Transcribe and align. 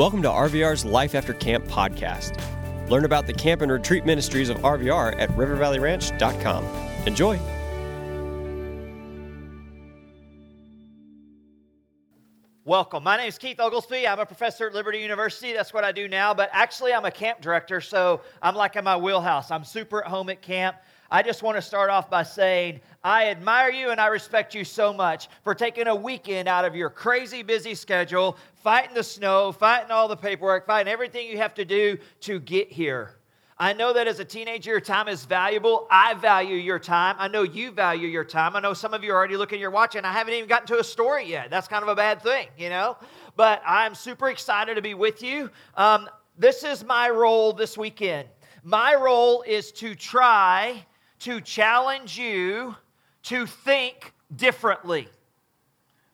Welcome 0.00 0.22
to 0.22 0.30
RVR's 0.30 0.82
Life 0.82 1.14
After 1.14 1.34
Camp 1.34 1.66
podcast. 1.66 2.40
Learn 2.88 3.04
about 3.04 3.26
the 3.26 3.34
camp 3.34 3.60
and 3.60 3.70
retreat 3.70 4.06
ministries 4.06 4.48
of 4.48 4.56
RVR 4.60 5.14
at 5.20 5.28
rivervalleyranch.com. 5.32 6.64
Enjoy. 7.06 7.38
Welcome. 12.64 13.04
My 13.04 13.18
name 13.18 13.28
is 13.28 13.36
Keith 13.36 13.60
Oglesby. 13.60 14.08
I'm 14.08 14.18
a 14.18 14.24
professor 14.24 14.68
at 14.68 14.72
Liberty 14.72 15.00
University. 15.00 15.52
That's 15.52 15.74
what 15.74 15.84
I 15.84 15.92
do 15.92 16.08
now. 16.08 16.32
But 16.32 16.48
actually, 16.54 16.94
I'm 16.94 17.04
a 17.04 17.10
camp 17.10 17.42
director, 17.42 17.82
so 17.82 18.22
I'm 18.40 18.54
like 18.54 18.76
in 18.76 18.84
my 18.84 18.96
wheelhouse. 18.96 19.50
I'm 19.50 19.64
super 19.64 20.02
at 20.02 20.10
home 20.10 20.30
at 20.30 20.40
camp. 20.40 20.76
I 21.12 21.22
just 21.22 21.42
want 21.42 21.56
to 21.56 21.62
start 21.62 21.90
off 21.90 22.08
by 22.08 22.22
saying 22.22 22.80
I 23.02 23.30
admire 23.30 23.70
you 23.70 23.90
and 23.90 24.00
I 24.00 24.06
respect 24.06 24.54
you 24.54 24.64
so 24.64 24.92
much 24.92 25.28
for 25.42 25.56
taking 25.56 25.88
a 25.88 25.94
weekend 25.94 26.48
out 26.48 26.64
of 26.64 26.76
your 26.76 26.88
crazy 26.88 27.42
busy 27.42 27.74
schedule, 27.74 28.36
fighting 28.54 28.94
the 28.94 29.02
snow, 29.02 29.50
fighting 29.50 29.90
all 29.90 30.06
the 30.06 30.16
paperwork, 30.16 30.66
fighting 30.66 30.92
everything 30.92 31.26
you 31.26 31.36
have 31.38 31.54
to 31.54 31.64
do 31.64 31.98
to 32.20 32.38
get 32.38 32.70
here. 32.70 33.16
I 33.58 33.72
know 33.72 33.92
that 33.92 34.06
as 34.06 34.20
a 34.20 34.24
teenager, 34.24 34.70
your 34.70 34.80
time 34.80 35.08
is 35.08 35.24
valuable. 35.24 35.88
I 35.90 36.14
value 36.14 36.56
your 36.56 36.78
time. 36.78 37.16
I 37.18 37.26
know 37.26 37.42
you 37.42 37.72
value 37.72 38.06
your 38.06 38.24
time. 38.24 38.54
I 38.54 38.60
know 38.60 38.72
some 38.72 38.94
of 38.94 39.02
you 39.02 39.12
are 39.12 39.16
already 39.16 39.36
looking 39.36 39.56
at 39.56 39.60
your 39.60 39.70
watch, 39.72 39.96
and 39.96 40.06
I 40.06 40.12
haven't 40.12 40.32
even 40.32 40.48
gotten 40.48 40.68
to 40.68 40.78
a 40.78 40.84
story 40.84 41.26
yet. 41.26 41.50
That's 41.50 41.68
kind 41.68 41.82
of 41.82 41.88
a 41.88 41.94
bad 41.96 42.22
thing, 42.22 42.46
you 42.56 42.70
know? 42.70 42.96
But 43.36 43.62
I'm 43.66 43.94
super 43.94 44.30
excited 44.30 44.76
to 44.76 44.82
be 44.82 44.94
with 44.94 45.22
you. 45.22 45.50
Um, 45.74 46.08
this 46.38 46.62
is 46.62 46.84
my 46.84 47.10
role 47.10 47.52
this 47.52 47.76
weekend. 47.76 48.28
My 48.62 48.94
role 48.94 49.42
is 49.42 49.72
to 49.72 49.94
try 49.94 50.86
to 51.20 51.40
challenge 51.40 52.18
you 52.18 52.76
to 53.24 53.46
think 53.46 54.12
differently. 54.34 55.08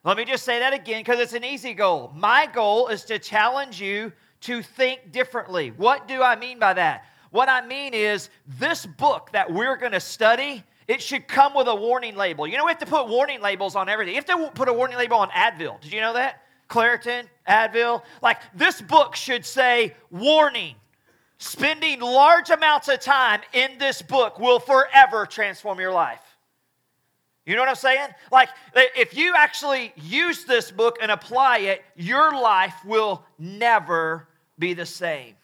Let 0.04 0.16
me 0.16 0.24
just 0.24 0.44
say 0.44 0.60
that 0.60 0.72
again 0.72 1.00
because 1.00 1.18
it's 1.18 1.32
an 1.32 1.44
easy 1.44 1.74
goal. 1.74 2.12
My 2.14 2.46
goal 2.46 2.88
is 2.88 3.04
to 3.06 3.18
challenge 3.18 3.80
you 3.80 4.12
to 4.42 4.62
think 4.62 5.10
differently. 5.10 5.72
What 5.76 6.06
do 6.06 6.22
I 6.22 6.36
mean 6.36 6.58
by 6.58 6.74
that? 6.74 7.06
What 7.30 7.48
I 7.48 7.66
mean 7.66 7.92
is, 7.92 8.30
this 8.46 8.86
book 8.86 9.30
that 9.32 9.52
we're 9.52 9.76
going 9.76 9.92
to 9.92 10.00
study, 10.00 10.62
it 10.86 11.02
should 11.02 11.26
come 11.26 11.54
with 11.54 11.66
a 11.66 11.74
warning 11.74 12.16
label. 12.16 12.46
You 12.46 12.56
know, 12.56 12.64
we 12.64 12.70
have 12.70 12.78
to 12.78 12.86
put 12.86 13.08
warning 13.08 13.40
labels 13.40 13.74
on 13.74 13.88
everything. 13.88 14.14
You 14.14 14.22
have 14.24 14.26
to 14.26 14.50
put 14.54 14.68
a 14.68 14.72
warning 14.72 14.96
label 14.96 15.16
on 15.16 15.28
Advil. 15.30 15.80
Did 15.80 15.92
you 15.92 16.00
know 16.00 16.12
that? 16.12 16.42
Claritin, 16.68 17.24
Advil. 17.48 18.02
Like, 18.22 18.38
this 18.54 18.80
book 18.80 19.16
should 19.16 19.44
say, 19.44 19.94
warning. 20.10 20.76
Spending 21.38 22.00
large 22.00 22.50
amounts 22.50 22.88
of 22.88 23.00
time 23.00 23.40
in 23.52 23.78
this 23.78 24.00
book 24.00 24.38
will 24.38 24.58
forever 24.58 25.26
transform 25.26 25.78
your 25.78 25.92
life. 25.92 26.22
You 27.44 27.54
know 27.54 27.62
what 27.62 27.68
I'm 27.68 27.76
saying? 27.76 28.08
Like, 28.32 28.48
if 28.74 29.16
you 29.16 29.34
actually 29.36 29.92
use 29.96 30.44
this 30.44 30.70
book 30.70 30.98
and 31.00 31.12
apply 31.12 31.58
it, 31.58 31.84
your 31.94 32.32
life 32.32 32.74
will 32.84 33.24
never 33.38 34.28
be 34.58 34.74
the 34.74 34.86
same. 34.86 35.34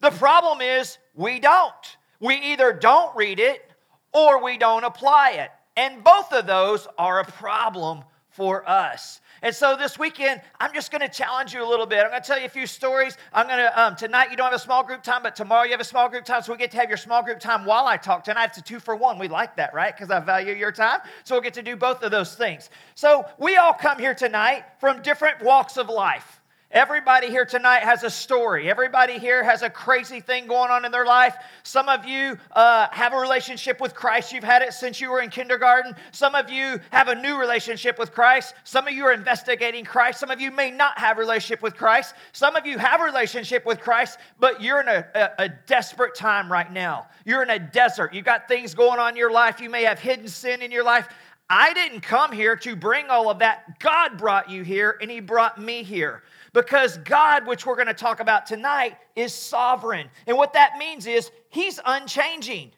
The 0.00 0.10
problem 0.10 0.60
is 0.60 0.96
we 1.14 1.40
don't. 1.40 1.96
We 2.20 2.36
either 2.36 2.72
don't 2.72 3.14
read 3.16 3.38
it 3.40 3.70
or 4.12 4.42
we 4.42 4.56
don't 4.56 4.84
apply 4.84 5.32
it. 5.32 5.50
And 5.76 6.02
both 6.02 6.32
of 6.32 6.46
those 6.46 6.88
are 6.96 7.20
a 7.20 7.24
problem 7.24 8.02
for 8.30 8.68
us. 8.68 9.20
And 9.42 9.54
so 9.54 9.76
this 9.76 9.98
weekend, 9.98 10.40
I'm 10.58 10.72
just 10.72 10.90
going 10.90 11.00
to 11.00 11.08
challenge 11.08 11.54
you 11.54 11.64
a 11.64 11.68
little 11.68 11.86
bit. 11.86 12.00
I'm 12.00 12.10
going 12.10 12.22
to 12.22 12.26
tell 12.26 12.38
you 12.38 12.46
a 12.46 12.50
few 12.50 12.66
stories. 12.66 13.16
I'm 13.32 13.46
going 13.46 13.58
to, 13.58 13.80
um, 13.80 13.96
tonight 13.96 14.30
you 14.30 14.36
don't 14.36 14.46
have 14.46 14.54
a 14.54 14.58
small 14.58 14.82
group 14.82 15.02
time, 15.02 15.22
but 15.22 15.36
tomorrow 15.36 15.64
you 15.64 15.70
have 15.70 15.80
a 15.80 15.84
small 15.84 16.08
group 16.08 16.24
time. 16.24 16.42
So 16.42 16.52
we 16.52 16.58
get 16.58 16.70
to 16.72 16.76
have 16.78 16.88
your 16.88 16.98
small 16.98 17.22
group 17.22 17.40
time 17.40 17.64
while 17.64 17.86
I 17.86 17.96
talk. 17.96 18.24
Tonight 18.24 18.50
it's 18.50 18.58
a 18.58 18.62
two 18.62 18.80
for 18.80 18.96
one. 18.96 19.18
We 19.18 19.28
like 19.28 19.56
that, 19.56 19.72
right? 19.74 19.94
Because 19.94 20.10
I 20.10 20.20
value 20.20 20.54
your 20.54 20.72
time. 20.72 21.00
So 21.24 21.34
we'll 21.34 21.42
get 21.42 21.54
to 21.54 21.62
do 21.62 21.76
both 21.76 22.02
of 22.02 22.10
those 22.10 22.34
things. 22.34 22.70
So 22.94 23.24
we 23.38 23.56
all 23.56 23.74
come 23.74 23.98
here 23.98 24.14
tonight 24.14 24.64
from 24.80 25.02
different 25.02 25.42
walks 25.42 25.76
of 25.76 25.88
life. 25.88 26.37
Everybody 26.70 27.30
here 27.30 27.46
tonight 27.46 27.82
has 27.82 28.02
a 28.04 28.10
story. 28.10 28.68
Everybody 28.68 29.18
here 29.18 29.42
has 29.42 29.62
a 29.62 29.70
crazy 29.70 30.20
thing 30.20 30.46
going 30.46 30.70
on 30.70 30.84
in 30.84 30.92
their 30.92 31.06
life. 31.06 31.34
Some 31.62 31.88
of 31.88 32.04
you 32.04 32.36
uh, 32.52 32.88
have 32.90 33.14
a 33.14 33.16
relationship 33.16 33.80
with 33.80 33.94
Christ. 33.94 34.34
You've 34.34 34.44
had 34.44 34.60
it 34.60 34.74
since 34.74 35.00
you 35.00 35.10
were 35.10 35.22
in 35.22 35.30
kindergarten. 35.30 35.94
Some 36.12 36.34
of 36.34 36.50
you 36.50 36.78
have 36.90 37.08
a 37.08 37.14
new 37.14 37.38
relationship 37.38 37.98
with 37.98 38.12
Christ. 38.12 38.54
Some 38.64 38.86
of 38.86 38.92
you 38.92 39.06
are 39.06 39.14
investigating 39.14 39.82
Christ. 39.82 40.20
Some 40.20 40.30
of 40.30 40.42
you 40.42 40.50
may 40.50 40.70
not 40.70 40.98
have 40.98 41.16
a 41.16 41.20
relationship 41.20 41.62
with 41.62 41.74
Christ. 41.74 42.14
Some 42.32 42.54
of 42.54 42.66
you 42.66 42.76
have 42.76 43.00
a 43.00 43.04
relationship 43.04 43.64
with 43.64 43.80
Christ, 43.80 44.18
but 44.38 44.60
you're 44.60 44.82
in 44.82 44.88
a, 44.88 45.06
a, 45.14 45.44
a 45.44 45.48
desperate 45.48 46.14
time 46.14 46.52
right 46.52 46.70
now. 46.70 47.06
You're 47.24 47.42
in 47.42 47.50
a 47.50 47.58
desert. 47.58 48.12
You've 48.12 48.26
got 48.26 48.46
things 48.46 48.74
going 48.74 49.00
on 49.00 49.12
in 49.12 49.16
your 49.16 49.32
life. 49.32 49.58
You 49.58 49.70
may 49.70 49.84
have 49.84 50.00
hidden 50.00 50.28
sin 50.28 50.60
in 50.60 50.70
your 50.70 50.84
life. 50.84 51.08
I 51.50 51.72
didn't 51.72 52.02
come 52.02 52.30
here 52.30 52.56
to 52.56 52.76
bring 52.76 53.06
all 53.06 53.30
of 53.30 53.38
that. 53.38 53.78
God 53.78 54.18
brought 54.18 54.50
you 54.50 54.62
here, 54.62 54.98
and 55.00 55.10
He 55.10 55.20
brought 55.20 55.58
me 55.58 55.82
here. 55.82 56.22
Because 56.52 56.98
God, 56.98 57.46
which 57.46 57.66
we're 57.66 57.76
going 57.76 57.88
to 57.88 57.94
talk 57.94 58.20
about 58.20 58.46
tonight, 58.46 58.96
is 59.14 59.32
sovereign. 59.32 60.08
And 60.26 60.36
what 60.36 60.52
that 60.54 60.78
means 60.78 61.06
is 61.06 61.30
He's 61.50 61.80
unchanging. 61.84 62.72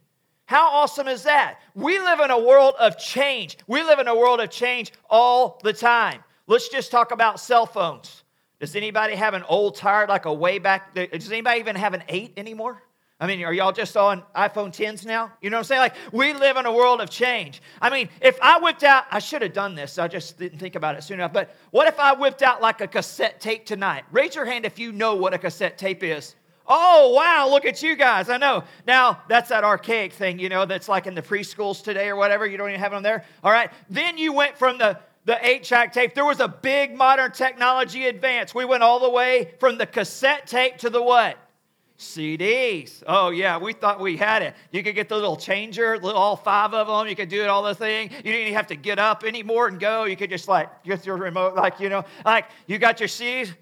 How 0.47 0.69
awesome 0.69 1.07
is 1.07 1.23
that? 1.23 1.61
We 1.75 2.01
live 2.01 2.19
in 2.21 2.31
a 2.31 2.39
world 2.39 2.75
of 2.81 2.99
change. 2.99 3.57
We 3.69 3.83
live 3.83 4.01
in 4.01 4.09
a 4.09 4.17
world 4.17 4.41
of 4.41 4.51
change 4.51 4.93
all 5.09 5.61
the 5.63 5.73
time. 5.73 6.25
Let's 6.49 6.69
just 6.69 6.91
talk 6.91 7.13
about 7.13 7.39
cell 7.39 7.67
phones. 7.67 8.25
Does 8.59 8.75
anybody 8.75 9.15
have 9.15 9.35
an 9.35 9.45
old 9.45 9.77
tired, 9.77 10.09
like 10.09 10.25
a 10.25 10.35
way 10.35 10.59
back? 10.59 10.95
Does 10.95 11.31
anybody 11.31 11.61
even 11.61 11.77
have 11.77 11.95
an 11.95 12.03
8 12.09 12.35
anymore? 12.37 12.83
I 13.21 13.27
mean, 13.27 13.45
are 13.45 13.53
y'all 13.53 13.71
just 13.71 13.99
on 13.99 14.23
iPhone 14.35 14.75
10s 14.75 15.05
now? 15.05 15.31
You 15.43 15.51
know 15.51 15.59
what 15.59 15.61
I'm 15.61 15.65
saying? 15.65 15.81
Like, 15.81 15.95
we 16.11 16.33
live 16.33 16.57
in 16.57 16.65
a 16.65 16.73
world 16.73 17.03
of 17.03 17.11
change. 17.11 17.61
I 17.81 17.91
mean, 17.91 18.09
if 18.23 18.39
I 18.41 18.59
whipped 18.59 18.83
out, 18.83 19.05
I 19.11 19.19
should 19.19 19.43
have 19.43 19.53
done 19.53 19.75
this, 19.75 19.99
I 19.99 20.09
just 20.09 20.39
didn't 20.39 20.59
think 20.59 20.75
about 20.75 20.97
it 20.97 21.05
soon 21.05 21.21
enough, 21.21 21.33
but 21.33 21.55
what 21.71 21.87
if 21.87 22.01
I 22.01 22.15
whipped 22.15 22.41
out 22.41 22.63
like 22.63 22.81
a 22.81 22.87
cassette 22.87 23.39
tape 23.39 23.67
tonight? 23.67 24.05
Raise 24.11 24.35
your 24.35 24.47
hand 24.47 24.65
if 24.65 24.79
you 24.79 24.91
know 24.91 25.17
what 25.17 25.35
a 25.35 25.39
cassette 25.39 25.77
tape 25.77 26.03
is. 26.03 26.35
Oh, 26.67 27.13
wow, 27.15 27.49
look 27.51 27.67
at 27.67 27.83
you 27.83 27.95
guys. 27.95 28.31
I 28.31 28.39
know. 28.39 28.65
Now, 28.87 29.21
that's 29.29 29.51
that 29.51 29.65
archaic 29.65 30.15
thing, 30.15 30.39
you 30.39 30.49
know, 30.49 30.65
that's 30.65 30.89
like 30.89 31.07
in 31.07 31.15
the 31.15 31.23
preschools 31.23 31.83
today 31.83 32.09
or 32.09 32.17
whatever. 32.17 32.47
You 32.47 32.57
don't 32.57 32.69
even 32.71 32.81
have 32.81 32.93
them 32.93 33.03
there. 33.03 33.25
All 33.45 33.53
right. 33.53 33.71
Then 33.91 34.17
you 34.17 34.33
went 34.33 34.57
from 34.57 34.79
the 34.79 34.99
the 35.27 35.47
eight 35.47 35.65
track 35.65 35.93
tape. 35.93 36.15
There 36.15 36.25
was 36.25 36.41
a 36.41 36.49
big 36.49 36.97
modern 36.97 37.33
technology 37.33 38.07
advance. 38.07 38.55
We 38.55 38.65
went 38.65 38.83
all 38.83 39.01
the 39.01 39.11
way 39.11 39.53
from 39.61 39.77
the 39.77 39.87
cassette 39.87 40.47
tape 40.47 40.79
to 40.79 40.91
the 40.91 41.03
what? 41.03 41.37
CDs. 42.01 43.03
Oh, 43.07 43.29
yeah, 43.29 43.59
we 43.59 43.75
thought 43.75 44.01
we 44.01 44.17
had 44.17 44.43
it. 44.43 44.55
You 44.73 44.83
could 44.83 44.95
get 44.95 45.11
the 45.11 45.17
little 45.17 45.37
changer, 45.37 46.01
all 46.03 46.35
five 46.35 46.73
of 46.73 46.87
them. 46.87 47.07
You 47.07 47.15
could 47.15 47.29
do 47.29 47.43
it 47.43 47.49
all 47.49 47.63
the 47.63 47.75
thing. 47.75 48.11
You 48.11 48.23
didn't 48.23 48.41
even 48.41 48.55
have 48.55 48.69
to 48.69 48.75
get 48.75 48.99
up 48.99 49.23
anymore 49.23 49.69
and 49.69 49.79
go. 49.79 50.05
You 50.05 50.17
could 50.17 50.31
just 50.31 50.49
like 50.49 50.83
get 50.83 51.05
your 51.05 51.19
remote, 51.19 51.55
like, 51.55 51.79
you 51.79 51.91
know, 51.91 52.05
like 52.25 52.47
you 52.67 52.79
got 52.79 53.01
your 53.01 53.09
CDs. 53.09 53.55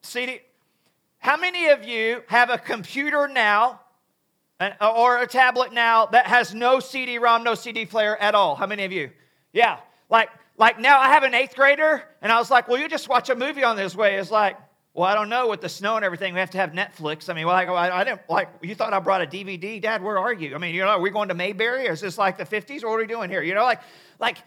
CD. 0.00 0.40
How 1.18 1.36
many 1.36 1.68
of 1.68 1.84
you 1.84 2.22
have 2.26 2.48
a 2.48 2.56
computer 2.56 3.28
now 3.28 3.80
uh, 4.58 4.72
or 4.80 5.18
a 5.18 5.26
tablet 5.26 5.74
now 5.74 6.06
that 6.06 6.26
has 6.26 6.54
no 6.54 6.80
CD-ROM, 6.80 7.44
no 7.44 7.54
CD 7.54 7.84
player 7.84 8.16
at 8.16 8.34
all? 8.34 8.56
How 8.56 8.66
many 8.66 8.84
of 8.84 8.92
you? 8.92 9.10
Yeah, 9.52 9.78
like, 10.08 10.30
like 10.56 10.80
now 10.80 10.98
I 10.98 11.08
have 11.10 11.22
an 11.22 11.34
eighth 11.34 11.54
grader, 11.54 12.02
and 12.22 12.32
I 12.32 12.38
was 12.38 12.50
like, 12.50 12.66
well, 12.66 12.80
you 12.80 12.88
just 12.88 13.10
watch 13.10 13.28
a 13.28 13.36
movie 13.36 13.62
on 13.62 13.76
this 13.76 13.94
way. 13.94 14.16
It's 14.16 14.30
like, 14.30 14.56
well, 14.94 15.08
I 15.08 15.14
don't 15.14 15.30
know. 15.30 15.48
With 15.48 15.62
the 15.62 15.70
snow 15.70 15.96
and 15.96 16.04
everything, 16.04 16.34
we 16.34 16.40
have 16.40 16.50
to 16.50 16.58
have 16.58 16.72
Netflix. 16.72 17.30
I 17.30 17.34
mean, 17.34 17.46
well, 17.46 17.56
I, 17.56 18.00
I, 18.00 18.04
didn't 18.04 18.28
like. 18.28 18.50
You 18.60 18.74
thought 18.74 18.92
I 18.92 18.98
brought 18.98 19.22
a 19.22 19.26
DVD, 19.26 19.80
Dad? 19.80 20.02
Where 20.02 20.18
are 20.18 20.34
you? 20.34 20.54
I 20.54 20.58
mean, 20.58 20.74
you 20.74 20.82
know, 20.82 20.88
are 20.88 21.00
we 21.00 21.08
going 21.08 21.28
to 21.28 21.34
Mayberry? 21.34 21.88
Or 21.88 21.92
is 21.92 22.02
this 22.02 22.18
like 22.18 22.36
the 22.36 22.44
'50s? 22.44 22.82
Or 22.82 22.90
what 22.90 22.96
are 22.96 22.98
we 22.98 23.06
doing 23.06 23.30
here? 23.30 23.42
You 23.42 23.54
know, 23.54 23.64
like, 23.64 23.80
like 24.18 24.38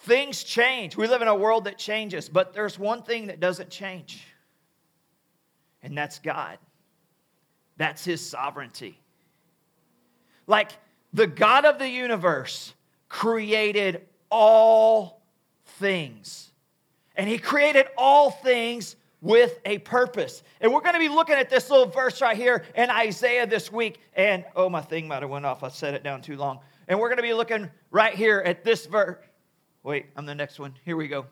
things 0.00 0.44
change. 0.44 0.94
We 0.94 1.08
live 1.08 1.22
in 1.22 1.28
a 1.28 1.34
world 1.34 1.64
that 1.64 1.78
changes, 1.78 2.28
but 2.28 2.52
there's 2.52 2.78
one 2.78 3.02
thing 3.02 3.28
that 3.28 3.40
doesn't 3.40 3.70
change, 3.70 4.26
and 5.82 5.96
that's 5.96 6.18
God. 6.18 6.58
That's 7.78 8.04
His 8.04 8.20
sovereignty. 8.20 9.00
Like 10.46 10.72
the 11.14 11.26
God 11.26 11.64
of 11.64 11.78
the 11.78 11.88
universe 11.88 12.74
created 13.08 14.02
all 14.30 15.22
things, 15.64 16.50
and 17.16 17.26
He 17.26 17.38
created 17.38 17.86
all 17.96 18.30
things 18.30 18.96
with 19.24 19.58
a 19.64 19.78
purpose. 19.78 20.42
And 20.60 20.72
we're 20.72 20.82
going 20.82 20.92
to 20.92 21.00
be 21.00 21.08
looking 21.08 21.34
at 21.36 21.48
this 21.48 21.70
little 21.70 21.86
verse 21.86 22.20
right 22.20 22.36
here 22.36 22.62
in 22.76 22.90
Isaiah 22.90 23.46
this 23.46 23.72
week. 23.72 23.98
And 24.14 24.44
oh, 24.54 24.68
my 24.68 24.82
thing 24.82 25.08
might 25.08 25.22
have 25.22 25.30
went 25.30 25.46
off. 25.46 25.64
I 25.64 25.70
set 25.70 25.94
it 25.94 26.04
down 26.04 26.20
too 26.20 26.36
long. 26.36 26.60
And 26.86 27.00
we're 27.00 27.08
going 27.08 27.16
to 27.16 27.22
be 27.22 27.32
looking 27.32 27.70
right 27.90 28.14
here 28.14 28.40
at 28.44 28.62
this 28.64 28.84
verse. 28.84 29.16
Wait, 29.82 30.06
I'm 30.14 30.26
the 30.26 30.34
next 30.34 30.60
one. 30.60 30.74
Here 30.84 30.96
we 30.96 31.08
go. 31.08 31.24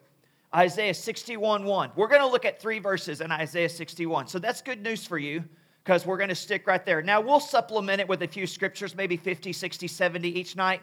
Isaiah 0.54 0.94
61 0.94 1.64
1. 1.64 1.92
We're 1.94 2.08
going 2.08 2.22
to 2.22 2.26
look 2.26 2.46
at 2.46 2.60
three 2.60 2.78
verses 2.78 3.20
in 3.20 3.30
Isaiah 3.30 3.68
61. 3.68 4.26
So 4.26 4.38
that's 4.38 4.62
good 4.62 4.82
news 4.82 5.06
for 5.06 5.18
you 5.18 5.44
because 5.84 6.06
we're 6.06 6.16
going 6.16 6.30
to 6.30 6.34
stick 6.34 6.66
right 6.66 6.84
there. 6.86 7.02
Now, 7.02 7.20
we'll 7.20 7.40
supplement 7.40 8.00
it 8.00 8.08
with 8.08 8.22
a 8.22 8.28
few 8.28 8.46
scriptures, 8.46 8.96
maybe 8.96 9.18
50, 9.18 9.52
60, 9.52 9.86
70 9.86 10.28
each 10.38 10.56
night. 10.56 10.80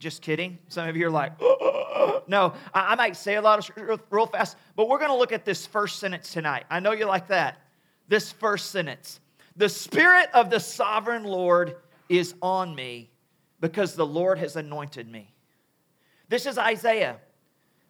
Just 0.00 0.22
kidding. 0.22 0.58
Some 0.68 0.88
of 0.88 0.96
you 0.96 1.06
are 1.06 1.10
like, 1.10 1.38
no, 2.26 2.54
I, 2.72 2.92
I 2.92 2.94
might 2.96 3.16
say 3.16 3.36
a 3.36 3.42
lot 3.42 3.58
of 3.58 4.00
real 4.10 4.26
fast, 4.26 4.56
but 4.74 4.88
we're 4.88 4.98
going 4.98 5.10
to 5.10 5.16
look 5.16 5.30
at 5.30 5.44
this 5.44 5.66
first 5.66 6.00
sentence 6.00 6.32
tonight. 6.32 6.64
I 6.70 6.80
know 6.80 6.92
you 6.92 7.04
like 7.04 7.28
that. 7.28 7.58
This 8.08 8.32
first 8.32 8.70
sentence 8.72 9.20
The 9.56 9.68
Spirit 9.68 10.30
of 10.32 10.50
the 10.50 10.58
sovereign 10.58 11.24
Lord 11.24 11.76
is 12.08 12.34
on 12.40 12.74
me 12.74 13.10
because 13.60 13.94
the 13.94 14.06
Lord 14.06 14.38
has 14.38 14.56
anointed 14.56 15.06
me. 15.06 15.32
This 16.30 16.46
is 16.46 16.56
Isaiah. 16.56 17.18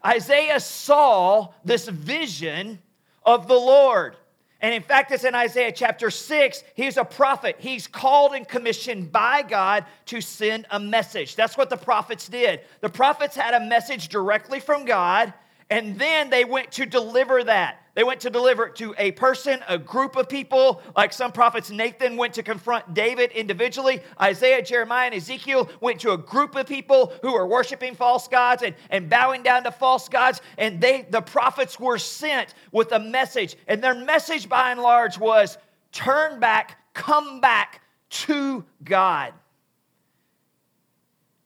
Isaiah 0.05 0.59
saw 0.59 1.53
this 1.65 1.87
vision 1.89 2.81
of 3.23 3.47
the 3.47 3.55
Lord. 3.55 4.17
And 4.63 4.75
in 4.75 4.83
fact, 4.83 5.11
it's 5.11 5.25
in 5.25 5.35
Isaiah 5.35 5.73
chapter 5.73 6.11
6. 6.11 6.65
He's 6.75 6.97
a 6.97 7.05
prophet. 7.05 7.57
He's 7.59 7.87
called 7.87 8.35
and 8.35 8.47
commissioned 8.47 9.11
by 9.11 9.43
God 9.43 9.87
to 10.07 10.21
send 10.21 10.67
a 10.71 10.79
message. 10.79 11.35
That's 11.35 11.57
what 11.57 11.71
the 11.71 11.77
prophets 11.77 12.29
did. 12.29 12.61
The 12.81 12.91
prophets 12.91 13.35
had 13.35 13.55
a 13.55 13.67
message 13.67 14.09
directly 14.09 14.61
from 14.61 14.85
God, 14.85 15.33
and 15.71 15.99
then 15.99 16.29
they 16.29 16.45
went 16.45 16.73
to 16.73 16.85
deliver 16.85 17.43
that. 17.45 17.81
They 18.01 18.05
went 18.05 18.21
to 18.23 18.31
deliver 18.31 18.65
it 18.65 18.77
to 18.77 18.95
a 18.97 19.13
person, 19.13 19.63
a 19.69 19.77
group 19.77 20.17
of 20.17 20.27
people. 20.27 20.81
Like 20.97 21.13
some 21.13 21.33
prophets, 21.33 21.71
Nathan 21.71 22.17
went 22.17 22.33
to 22.33 22.43
confront 22.43 22.95
David 22.95 23.31
individually. 23.33 24.01
Isaiah, 24.19 24.63
Jeremiah, 24.63 25.05
and 25.05 25.15
Ezekiel 25.15 25.69
went 25.83 26.01
to 26.01 26.13
a 26.13 26.17
group 26.17 26.57
of 26.57 26.67
people 26.67 27.13
who 27.21 27.35
were 27.35 27.47
worshiping 27.47 27.95
false 27.95 28.27
gods 28.27 28.63
and, 28.63 28.75
and 28.89 29.11
bowing 29.11 29.43
down 29.43 29.65
to 29.65 29.71
false 29.71 30.09
gods. 30.09 30.41
And 30.57 30.81
they, 30.81 31.03
the 31.11 31.21
prophets 31.21 31.79
were 31.79 31.99
sent 31.99 32.55
with 32.73 32.91
a 32.93 32.99
message. 32.99 33.55
And 33.69 33.85
their 33.85 33.95
message, 33.95 34.49
by 34.49 34.71
and 34.71 34.81
large, 34.81 35.19
was 35.19 35.59
turn 35.93 36.41
back, 36.41 36.79
come 36.95 37.43
back 37.43 37.83
to 38.09 38.65
God. 38.83 39.35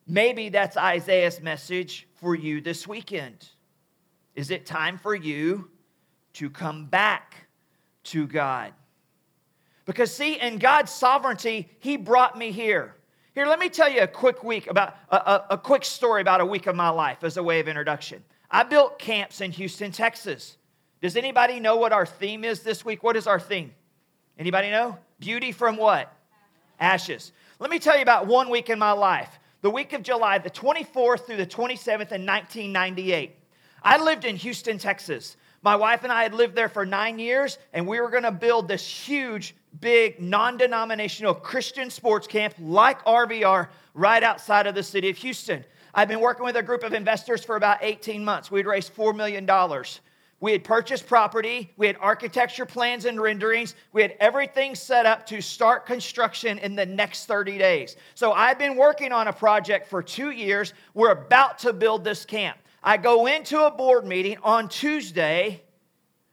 Maybe 0.07 0.51
that's 0.51 0.77
Isaiah's 0.77 1.41
message 1.41 2.07
for 2.21 2.37
you 2.37 2.61
this 2.61 2.87
weekend. 2.87 3.49
Is 4.37 4.53
it 4.53 4.67
time 4.67 4.99
for 4.99 5.17
you 5.17 5.69
to 6.35 6.51
come 6.51 6.87
back 6.87 7.47
to 8.05 8.27
God. 8.27 8.73
Because, 9.87 10.15
see, 10.15 10.35
in 10.35 10.59
God's 10.59 10.93
sovereignty, 10.93 11.69
He 11.81 11.97
brought 11.97 12.39
me 12.39 12.53
here. 12.53 12.95
Here, 13.35 13.47
let 13.47 13.59
me 13.59 13.69
tell 13.69 13.91
you 13.91 14.03
a 14.03 14.07
quick 14.07 14.45
week 14.45 14.69
about 14.69 14.97
a, 15.11 15.17
a, 15.17 15.47
a, 15.51 15.59
quick 15.59 15.85
story 15.85 16.21
about 16.21 16.41
a 16.41 16.47
week 16.47 16.69
of 16.69 16.77
my 16.77 16.89
life 16.89 17.25
as 17.25 17.37
a 17.37 17.43
way 17.43 17.59
of 17.59 17.67
introduction. 17.67 18.23
I 18.49 18.63
built 18.63 18.99
camps 18.99 19.41
in 19.41 19.51
Houston, 19.51 19.91
Texas. 19.91 20.57
Does 21.03 21.17
anybody 21.17 21.59
know 21.59 21.77
what 21.77 21.93
our 21.93 22.07
theme 22.07 22.45
is 22.45 22.63
this 22.63 22.85
week? 22.85 23.03
What 23.03 23.17
is 23.17 23.27
our 23.27 23.41
theme? 23.41 23.73
Anybody 24.39 24.71
know? 24.71 24.99
Beauty 25.19 25.51
from 25.51 25.77
what? 25.77 26.15
Ashes. 26.79 27.33
Let 27.59 27.71
me 27.71 27.81
tell 27.81 27.97
you 27.97 28.03
about 28.03 28.27
one 28.29 28.51
week 28.51 28.71
in 28.71 28.79
my 28.79 28.93
life. 28.93 29.41
The 29.63 29.71
week 29.71 29.93
of 29.95 30.03
July, 30.03 30.39
the 30.39 30.51
24th 30.51 31.27
through 31.27 31.37
the 31.37 31.47
27th 31.47 32.13
in 32.13 32.25
1998. 32.25 33.35
I 33.83 34.03
lived 34.03 34.25
in 34.25 34.37
Houston, 34.37 34.79
Texas. 34.79 35.37
My 35.65 35.77
wife 35.77 36.05
and 36.05 36.13
I 36.13 36.23
had 36.23 36.35
lived 36.35 36.55
there 36.55 36.69
for 36.69 36.85
nine 36.85 37.19
years, 37.19 37.57
and 37.73 37.89
we 37.89 37.99
were 37.99 38.11
going 38.11 38.25
to 38.25 38.31
build 38.31 38.69
this 38.69 38.87
huge, 38.87 39.57
big, 39.81 40.21
non 40.21 40.59
denominational 40.59 41.33
Christian 41.33 41.89
sports 41.89 42.27
camp 42.27 42.55
like 42.61 43.03
RVR 43.07 43.69
right 43.95 44.23
outside 44.23 44.67
of 44.67 44.75
the 44.75 44.83
city 44.83 45.09
of 45.09 45.17
Houston. 45.17 45.65
I've 45.95 46.09
been 46.09 46.21
working 46.21 46.45
with 46.45 46.57
a 46.57 46.63
group 46.63 46.83
of 46.83 46.93
investors 46.93 47.43
for 47.43 47.57
about 47.57 47.79
18 47.81 48.23
months. 48.23 48.51
We'd 48.51 48.67
raised 48.67 48.95
$4 48.95 49.17
million. 49.17 49.49
We 50.41 50.53
had 50.53 50.65
purchased 50.65 51.07
property, 51.07 51.73
we 51.79 51.87
had 51.87 51.97
architecture 51.99 52.67
plans 52.67 53.07
and 53.07 53.19
renderings, 53.19 53.75
we 53.95 54.03
had 54.03 54.17
everything 54.21 54.75
set 54.75 55.07
up 55.07 55.25
to 55.29 55.41
start 55.41 55.87
construction 55.87 56.59
in 56.59 56.77
the 56.77 56.85
next 56.85 57.25
30 57.25 57.57
days. 57.57 57.97
So 58.15 58.33
I've 58.33 58.59
been 58.59 58.77
working 58.77 59.13
on 59.13 59.29
a 59.29 59.33
project 59.33 59.89
for 59.89 60.03
two 60.03 60.29
years. 60.29 60.75
We're 60.93 61.13
about 61.13 61.59
to 61.61 61.73
build 61.73 62.05
this 62.05 62.27
camp. 62.27 62.59
I 62.87 62.99
go 62.99 63.25
into 63.25 63.65
a 63.65 63.71
board 63.71 64.05
meeting 64.05 64.37
on 64.43 64.69
Tuesday, 64.69 65.63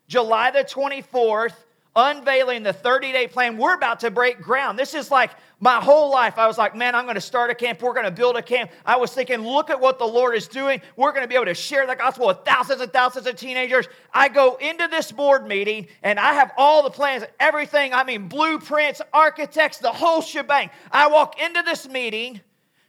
July 0.09 0.51
the 0.51 0.65
24th, 0.65 1.53
unveiling 1.95 2.63
the 2.63 2.74
30 2.74 3.13
day 3.13 3.27
plan. 3.27 3.57
We're 3.57 3.74
about 3.74 4.01
to 4.01 4.12
break 4.12 4.42
ground. 4.42 4.77
This 4.77 4.94
is 4.94 5.09
like 5.09 5.31
my 5.62 5.80
whole 5.80 6.12
life. 6.12 6.38
I 6.38 6.48
was 6.48 6.57
like, 6.57 6.75
man, 6.75 6.94
I'm 6.94 7.06
going 7.06 7.15
to 7.15 7.21
start 7.21 7.51
a 7.51 7.56
camp. 7.56 7.81
We're 7.81 7.94
going 7.94 8.06
to 8.06 8.12
build 8.12 8.36
a 8.36 8.42
camp. 8.42 8.69
I 8.86 8.98
was 8.98 9.13
thinking, 9.13 9.39
look 9.39 9.69
at 9.69 9.80
what 9.80 9.98
the 9.98 10.06
Lord 10.06 10.36
is 10.36 10.50
doing. 10.50 10.81
We're 10.98 11.13
going 11.13 11.24
to 11.24 11.27
be 11.30 11.36
able 11.36 11.45
to 11.45 11.53
share 11.53 11.88
the 11.88 11.95
gospel 11.95 12.27
with 12.27 12.39
thousands 12.44 12.81
and 12.81 12.92
thousands 12.92 13.27
of 13.27 13.38
teenagers. 13.38 13.88
I 14.13 14.27
go 14.27 14.56
into 14.56 14.89
this 14.89 15.09
board 15.09 15.47
meeting 15.47 15.88
and 16.04 16.19
I 16.19 16.33
have 16.33 16.51
all 16.57 16.83
the 16.83 16.89
plans, 16.89 17.24
everything. 17.39 17.94
I 17.94 18.04
mean, 18.04 18.27
blueprints, 18.27 19.01
architects, 19.13 19.77
the 19.77 19.92
whole 19.92 20.21
shebang. 20.21 20.69
I 20.92 21.07
walk 21.07 21.42
into 21.42 21.62
this 21.62 21.88
meeting 21.88 22.42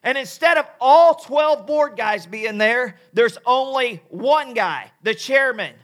and 0.02 0.18
instead 0.18 0.58
of 0.58 0.66
all 0.80 1.14
12 1.14 1.66
board 1.66 1.96
guys 1.96 2.26
being 2.26 2.58
there, 2.58 2.96
there's 3.12 3.38
only 3.46 4.02
one 4.08 4.52
guy, 4.54 4.90
the 5.02 5.14
chairman. 5.14 5.74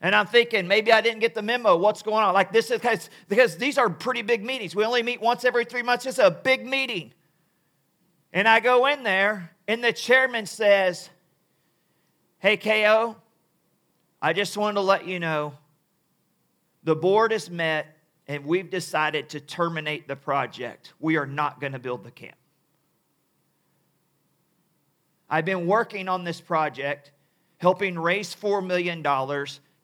And 0.00 0.14
I'm 0.14 0.26
thinking, 0.26 0.68
maybe 0.68 0.92
I 0.92 1.00
didn't 1.00 1.20
get 1.20 1.34
the 1.34 1.42
memo. 1.42 1.76
What's 1.76 2.02
going 2.02 2.22
on? 2.22 2.34
Like, 2.34 2.52
this 2.52 2.70
is 2.70 2.80
because, 2.80 3.10
because 3.28 3.56
these 3.56 3.78
are 3.78 3.90
pretty 3.90 4.22
big 4.22 4.44
meetings. 4.44 4.76
We 4.76 4.84
only 4.84 5.02
meet 5.02 5.20
once 5.20 5.44
every 5.44 5.64
three 5.64 5.82
months. 5.82 6.06
It's 6.06 6.18
a 6.18 6.30
big 6.30 6.64
meeting. 6.64 7.12
And 8.32 8.46
I 8.46 8.60
go 8.60 8.86
in 8.86 9.02
there, 9.02 9.50
and 9.66 9.82
the 9.82 9.92
chairman 9.92 10.46
says, 10.46 11.08
Hey, 12.38 12.56
KO, 12.56 13.16
I 14.20 14.32
just 14.32 14.56
wanted 14.56 14.74
to 14.74 14.82
let 14.82 15.06
you 15.06 15.18
know 15.18 15.54
the 16.84 16.94
board 16.94 17.32
has 17.32 17.50
met 17.50 17.96
and 18.28 18.44
we've 18.44 18.70
decided 18.70 19.30
to 19.30 19.40
terminate 19.40 20.06
the 20.06 20.16
project. 20.16 20.92
We 21.00 21.16
are 21.16 21.26
not 21.26 21.60
going 21.60 21.72
to 21.72 21.78
build 21.78 22.04
the 22.04 22.10
camp. 22.10 22.36
I've 25.28 25.44
been 25.44 25.66
working 25.66 26.08
on 26.08 26.24
this 26.24 26.40
project, 26.40 27.10
helping 27.58 27.98
raise 27.98 28.34
$4 28.34 28.64
million, 28.64 29.04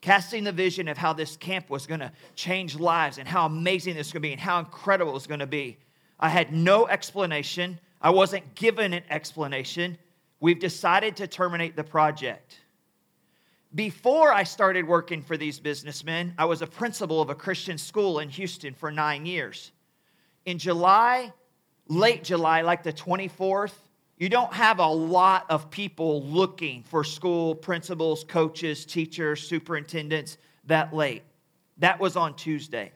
casting 0.00 0.44
the 0.44 0.53
vision 0.53 0.89
of 0.89 0.97
how 0.97 1.12
this 1.12 1.37
camp 1.37 1.71
was 1.71 1.87
going 1.87 2.00
to 2.00 2.12
change 2.35 2.79
lives 2.79 3.19
and 3.19 3.27
how 3.27 3.47
amazing 3.47 3.94
this 3.94 4.09
was 4.09 4.12
going 4.12 4.23
to 4.23 4.29
be 4.29 4.33
and 4.33 4.41
how 4.41 4.59
incredible 4.59 5.12
it 5.12 5.15
was 5.15 5.27
going 5.27 5.41
to 5.41 5.47
be. 5.47 5.79
I 6.21 6.29
had 6.29 6.53
no 6.53 6.87
explanation. 6.87 7.79
I 8.00 8.11
wasn't 8.11 8.55
given 8.55 8.93
an 8.93 9.03
explanation. 9.11 9.99
We've 10.39 10.61
decided 10.61 11.17
to 11.17 11.27
terminate 11.27 11.77
the 11.77 11.85
project. 11.85 12.59
Before 13.75 14.33
I 14.33 14.43
started 14.43 14.87
working 14.87 15.23
for 15.23 15.37
these 15.37 15.59
businessmen, 15.59 16.35
I 16.37 16.44
was 16.44 16.62
a 16.62 16.67
principal 16.67 17.23
of 17.23 17.31
a 17.31 17.35
Christian 17.35 17.79
school 17.79 18.19
in 18.19 18.29
Houston 18.29 18.75
for 18.75 18.93
nine 18.93 19.25
years. 19.25 19.73
In 20.44 20.59
July, 20.59 21.33
late 21.89 22.23
July, 22.23 22.61
like 22.61 22.83
the 22.83 22.93
24th, 22.93 23.73
you 24.22 24.28
don't 24.28 24.52
have 24.52 24.78
a 24.78 24.86
lot 24.86 25.46
of 25.50 25.69
people 25.69 26.22
looking 26.22 26.84
for 26.84 27.02
school 27.02 27.56
principals, 27.56 28.22
coaches, 28.22 28.84
teachers, 28.84 29.42
superintendents 29.42 30.38
that 30.66 30.94
late. 30.94 31.24
That 31.78 31.98
was 31.98 32.14
on 32.14 32.36
Tuesday. 32.36 32.92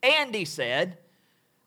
Andy 0.00 0.44
said, 0.44 0.98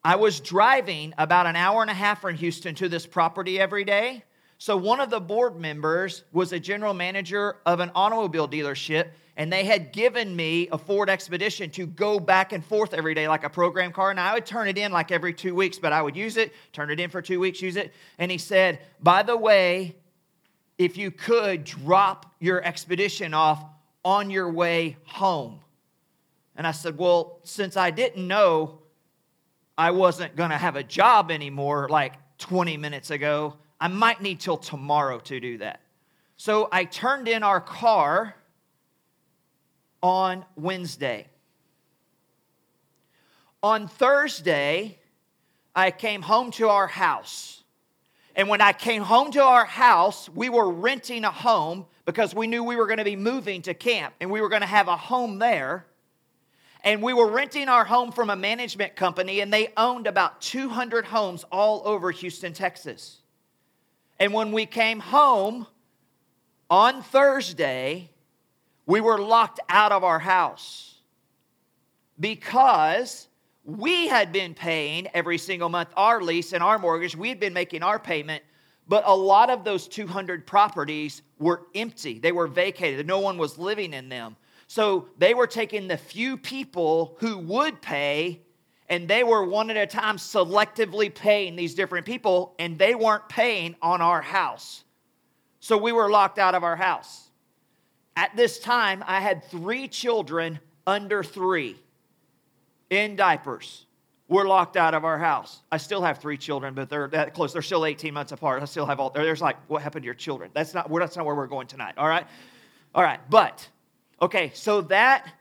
I 0.02 0.16
was 0.16 0.40
driving 0.40 1.14
about 1.18 1.46
an 1.46 1.58
hour 1.58 1.82
and 1.82 1.92
a 1.92 1.94
half 1.94 2.22
from 2.22 2.36
Houston 2.36 2.74
to 2.76 2.88
this 2.88 3.06
property 3.06 3.60
every 3.60 3.84
day. 3.84 4.24
So, 4.60 4.78
one 4.78 5.02
of 5.02 5.10
the 5.10 5.20
board 5.20 5.58
members 5.58 6.24
was 6.32 6.54
a 6.54 6.60
general 6.62 6.94
manager 6.94 7.58
of 7.66 7.82
an 7.82 7.92
automobile 7.96 8.48
dealership 8.48 9.10
and 9.38 9.52
they 9.52 9.66
had 9.66 9.92
given 9.92 10.34
me 10.34 10.70
a 10.72 10.78
Ford 10.78 11.10
Expedition 11.10 11.70
to 11.72 11.86
go 11.86 12.20
back 12.20 12.54
and 12.54 12.64
forth 12.64 12.94
every 12.94 13.14
day 13.14 13.28
like 13.28 13.44
a 13.44 13.50
program 13.50 13.92
car. 13.92 14.10
And 14.10 14.20
I 14.20 14.34
would 14.34 14.46
turn 14.46 14.68
it 14.70 14.78
in 14.78 14.92
like 14.94 15.12
every 15.12 15.34
two 15.34 15.54
weeks, 15.54 15.78
but 15.78 15.92
I 15.92 16.02
would 16.02 16.16
use 16.16 16.38
it, 16.38 16.54
turn 16.72 16.90
it 16.90 17.00
in 17.00 17.10
for 17.10 17.22
two 17.22 17.40
weeks, 17.40 17.62
use 17.62 17.76
it. 17.76 17.94
And 18.18 18.32
he 18.32 18.38
said, 18.38 18.80
By 19.02 19.24
the 19.24 19.36
way, 19.36 19.96
if 20.78 20.98
you 20.98 21.12
could 21.12 21.66
drop 21.66 22.34
your 22.40 22.64
Expedition 22.64 23.34
off 23.34 23.64
on 24.06 24.30
your 24.30 24.50
way 24.50 24.98
home. 25.04 25.60
And 26.56 26.66
I 26.66 26.72
said, 26.72 26.98
Well, 26.98 27.40
since 27.44 27.76
I 27.76 27.92
didn't 27.92 28.26
know 28.26 28.80
I 29.78 29.92
wasn't 29.92 30.38
going 30.38 30.52
to 30.52 30.58
have 30.58 30.78
a 30.78 30.84
job 30.84 31.30
anymore 31.30 31.90
like 31.90 32.14
20 32.38 32.78
minutes 32.78 33.12
ago, 33.12 33.56
I 33.82 33.90
might 33.90 34.22
need 34.22 34.40
till 34.40 34.58
tomorrow 34.58 35.20
to 35.20 35.40
do 35.42 35.58
that. 35.58 35.82
So 36.38 36.70
I 36.72 36.86
turned 36.86 37.28
in 37.28 37.44
our 37.44 37.60
car 37.60 38.36
on 40.06 40.46
Wednesday. 40.56 41.26
On 43.64 43.88
Thursday, 43.88 45.00
I 45.76 45.90
came 45.90 46.22
home 46.22 46.52
to 46.52 46.70
our 46.70 46.86
house. 46.86 47.64
And 48.36 48.48
when 48.48 48.62
I 48.62 48.72
came 48.72 49.02
home 49.02 49.32
to 49.32 49.42
our 49.42 49.66
house, 49.66 50.30
we 50.30 50.48
were 50.48 50.70
renting 50.70 51.24
a 51.24 51.32
home 51.32 51.88
because 52.06 52.36
we 52.36 52.46
knew 52.46 52.64
we 52.64 52.76
were 52.76 52.86
going 52.86 53.00
to 53.00 53.04
be 53.04 53.16
moving 53.16 53.64
to 53.64 53.74
camp 53.74 54.14
and 54.22 54.30
we 54.30 54.42
were 54.42 54.50
going 54.50 54.62
to 54.62 54.68
have 54.68 54.88
a 54.88 54.96
home 54.96 55.40
there. 55.40 55.88
And 56.84 57.02
we 57.02 57.12
were 57.12 57.32
renting 57.32 57.68
our 57.68 57.84
home 57.84 58.12
from 58.12 58.30
a 58.30 58.36
management 58.36 58.96
company, 58.96 59.40
and 59.40 59.52
they 59.52 59.74
owned 59.76 60.06
about 60.06 60.40
200 60.40 61.06
homes 61.06 61.44
all 61.52 61.82
over 61.84 62.12
Houston, 62.12 62.54
Texas. 62.54 63.22
And 64.20 64.36
when 64.36 64.52
we 64.52 64.68
came 64.68 65.00
home 65.00 65.66
on 66.70 67.02
Thursday, 67.02 68.12
we 68.86 69.02
were 69.02 69.20
locked 69.20 69.60
out 69.70 69.92
of 69.92 70.04
our 70.04 70.20
house 70.20 70.96
because 72.20 73.28
we 73.64 74.08
had 74.08 74.32
been 74.32 74.54
paying 74.54 75.08
every 75.14 75.38
single 75.38 75.70
month 75.70 75.90
our 75.98 76.22
lease 76.22 76.54
and 76.54 76.64
our 76.64 76.78
mortgage. 76.78 77.16
We 77.16 77.30
had 77.30 77.40
been 77.40 77.54
making 77.54 77.84
our 77.84 78.00
payment, 78.00 78.44
but 78.88 79.04
a 79.08 79.16
lot 79.16 79.50
of 79.50 79.64
those 79.64 79.88
200 79.88 80.46
properties 80.46 81.24
were 81.40 81.64
empty. 81.74 82.20
They 82.20 82.32
were 82.32 82.48
vacated. 82.48 83.08
No 83.08 83.20
one 83.20 83.38
was 83.38 83.58
living 83.58 83.94
in 83.94 84.10
them. 84.10 84.36
So 84.68 85.10
they 85.18 85.34
were 85.34 85.48
taking 85.48 85.88
the 85.88 85.98
few 85.98 86.38
people 86.38 87.18
who 87.20 87.38
would 87.38 87.82
pay, 87.82 88.42
and 88.90 89.08
they 89.08 89.24
were 89.24 89.44
one 89.44 89.70
at 89.70 89.78
a 89.78 89.88
time 89.88 90.18
selectively 90.18 91.14
paying 91.14 91.56
these 91.56 91.76
different 91.76 92.06
people, 92.06 92.56
and 92.60 92.78
they 92.78 92.96
weren't 92.96 93.28
paying 93.30 93.76
on 93.82 94.02
our 94.02 94.22
house. 94.22 94.84
So 95.60 95.78
we 95.78 95.92
were 95.92 96.10
locked 96.10 96.38
out 96.38 96.54
of 96.56 96.64
our 96.64 96.76
house. 96.76 97.25
At 98.16 98.36
this 98.36 98.60
time, 98.60 99.04
I 99.08 99.20
had 99.20 99.44
three 99.46 99.88
children 99.88 100.60
under 100.88 101.24
three 101.24 101.76
in 102.90 103.16
diapers 103.16 103.86
We're 104.28 104.48
locked 104.48 104.78
out 104.78 104.94
of 104.94 105.04
our 105.04 105.20
house. 105.20 105.62
I 105.72 105.78
still 105.78 106.02
have 106.02 106.20
three 106.20 106.38
children, 106.38 106.74
but 106.74 106.90
they're 106.90 107.08
that 107.10 107.34
close. 107.34 107.54
They're 107.54 107.62
still 107.62 107.86
18 107.86 108.14
months 108.14 108.32
apart. 108.32 108.62
I 108.62 108.66
still 108.66 108.86
have 108.86 109.00
all. 109.00 109.10
There's 109.10 109.42
like, 109.42 109.58
what 109.68 109.82
happened 109.82 110.04
to 110.04 110.06
your 110.06 110.16
children? 110.16 110.50
That's 110.54 110.74
not. 110.74 110.92
That's 110.92 111.18
not 111.18 111.26
where 111.26 111.36
we're 111.36 111.48
going 111.48 111.68
tonight. 111.68 111.96
All 111.98 112.08
right, 112.08 112.26
all 112.94 113.04
right. 113.04 113.20
But 113.30 113.68
okay, 114.22 114.52
so 114.54 114.82
that 114.82 115.32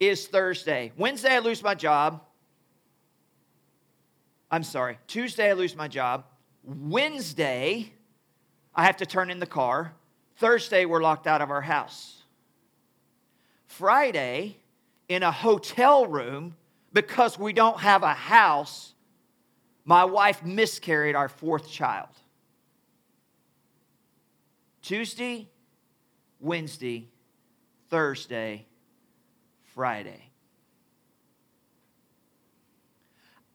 is 0.00 0.26
Thursday. 0.26 0.92
Wednesday, 0.96 1.34
I 1.34 1.38
lose 1.38 1.62
my 1.62 1.74
job. 1.74 2.22
I'm 4.50 4.64
sorry. 4.64 4.98
Tuesday, 5.06 5.50
I 5.50 5.52
lose 5.52 5.76
my 5.76 5.88
job. 5.88 6.24
Wednesday, 6.64 7.92
I 8.74 8.84
have 8.84 8.96
to 8.98 9.06
turn 9.06 9.30
in 9.30 9.38
the 9.38 9.46
car. 9.46 9.92
Thursday, 10.36 10.84
we're 10.84 11.02
locked 11.02 11.26
out 11.26 11.42
of 11.42 11.50
our 11.50 11.62
house. 11.62 12.21
Friday, 13.78 14.56
in 15.08 15.22
a 15.22 15.32
hotel 15.32 16.06
room, 16.06 16.56
because 16.92 17.38
we 17.38 17.52
don't 17.52 17.80
have 17.80 18.02
a 18.02 18.12
house, 18.12 18.92
my 19.84 20.04
wife 20.04 20.44
miscarried 20.44 21.14
our 21.14 21.28
fourth 21.28 21.70
child. 21.70 22.08
Tuesday, 24.82 25.48
Wednesday, 26.38 27.08
Thursday, 27.88 28.66
Friday. 29.74 30.30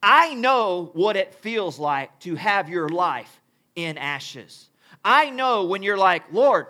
I 0.02 0.34
know 0.34 0.90
what 0.94 1.16
it 1.16 1.36
feels 1.36 1.78
like 1.78 2.18
to 2.22 2.36
have 2.36 2.70
your 2.70 2.90
life 2.90 3.42
in 3.76 3.98
ashes. 3.98 4.70
I 5.06 5.30
know 5.30 5.66
when 5.66 5.84
you're 5.84 5.98
like, 5.98 6.24
Lord, 6.32 6.68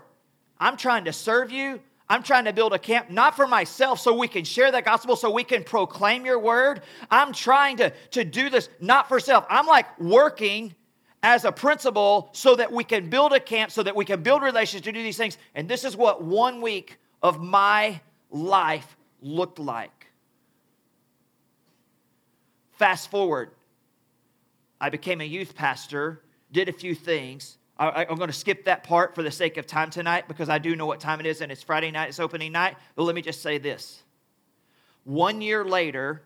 I'm 0.59 0.75
trying 0.75 1.05
to 1.05 1.13
serve 1.13 1.51
you. 1.51 1.79
I'm 2.09 2.23
trying 2.23 2.45
to 2.45 2.53
build 2.53 2.73
a 2.73 2.79
camp, 2.79 3.09
not 3.09 3.35
for 3.35 3.47
myself, 3.47 3.99
so 3.99 4.13
we 4.13 4.29
can 4.29 4.45
share 4.45 4.71
that 4.71 4.85
gospel, 4.85 5.15
so 5.15 5.29
we 5.29 5.43
can 5.43 5.63
proclaim 5.63 6.25
your 6.25 6.39
word. 6.39 6.81
I'm 7.11 7.33
trying 7.33 7.77
to, 7.77 7.91
to 8.11 8.23
do 8.23 8.49
this 8.49 8.69
not 8.79 9.09
for 9.09 9.19
self. 9.19 9.45
I'm 9.49 9.67
like 9.67 9.99
working 9.99 10.73
as 11.21 11.43
a 11.43 11.51
principal 11.51 12.29
so 12.31 12.55
that 12.55 12.71
we 12.71 12.85
can 12.85 13.09
build 13.09 13.33
a 13.33 13.39
camp, 13.39 13.71
so 13.71 13.83
that 13.83 13.95
we 13.95 14.05
can 14.05 14.23
build 14.23 14.41
relations 14.41 14.83
to 14.83 14.91
do 14.91 15.03
these 15.03 15.17
things. 15.17 15.37
And 15.53 15.67
this 15.67 15.83
is 15.83 15.97
what 15.97 16.23
one 16.23 16.61
week 16.61 16.97
of 17.21 17.41
my 17.41 17.99
life 18.31 18.95
looked 19.21 19.59
like. 19.59 20.07
Fast 22.77 23.11
forward, 23.11 23.49
I 24.79 24.89
became 24.89 25.19
a 25.19 25.25
youth 25.25 25.55
pastor, 25.55 26.21
did 26.51 26.69
a 26.69 26.73
few 26.73 26.95
things. 26.95 27.57
I, 27.79 28.05
am 28.10 28.17
going 28.17 28.29
to 28.29 28.34
skip 28.34 28.65
that 28.65 28.84
part 28.84 29.13
for 29.13 29.24
the 29.24 29.31
sake 29.31 29.57
of 29.57 29.67
time 29.67 29.89
tonight 29.89 30.27
because 30.27 30.50
I 30.50 30.57
do 30.57 30.75
know 30.75 30.86
what 30.86 31.00
time 31.00 31.19
it 31.19 31.25
is 31.25 31.41
and 31.41 31.51
it's 31.51 31.62
Friday 31.62 31.91
night, 31.91 32.10
it's 32.10 32.19
opening 32.19 32.51
night. 32.51 32.75
But 32.96 33.03
let 33.03 33.15
me 33.15 33.22
just 33.22 33.41
say 33.41 33.57
this. 33.57 34.03
One 35.03 35.41
year 35.41 35.63
later, 35.63 36.24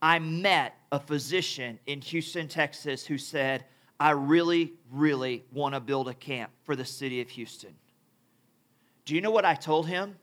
I 0.00 0.18
met 0.18 0.76
a 0.92 1.00
physician 1.00 1.78
in 1.86 2.00
Houston, 2.00 2.48
Texas 2.48 3.04
who 3.04 3.18
said, 3.18 3.64
I 3.98 4.10
really, 4.10 4.72
really 4.92 5.44
want 5.52 5.74
to 5.74 5.80
build 5.80 6.08
a 6.08 6.14
camp 6.14 6.50
for 6.64 6.76
the 6.76 6.84
city 6.84 7.20
of 7.20 7.28
Houston. 7.30 7.74
Do 9.04 9.14
you 9.14 9.20
know 9.20 9.30
what 9.30 9.44
I 9.44 9.54
told 9.54 9.86
him? 9.86 10.16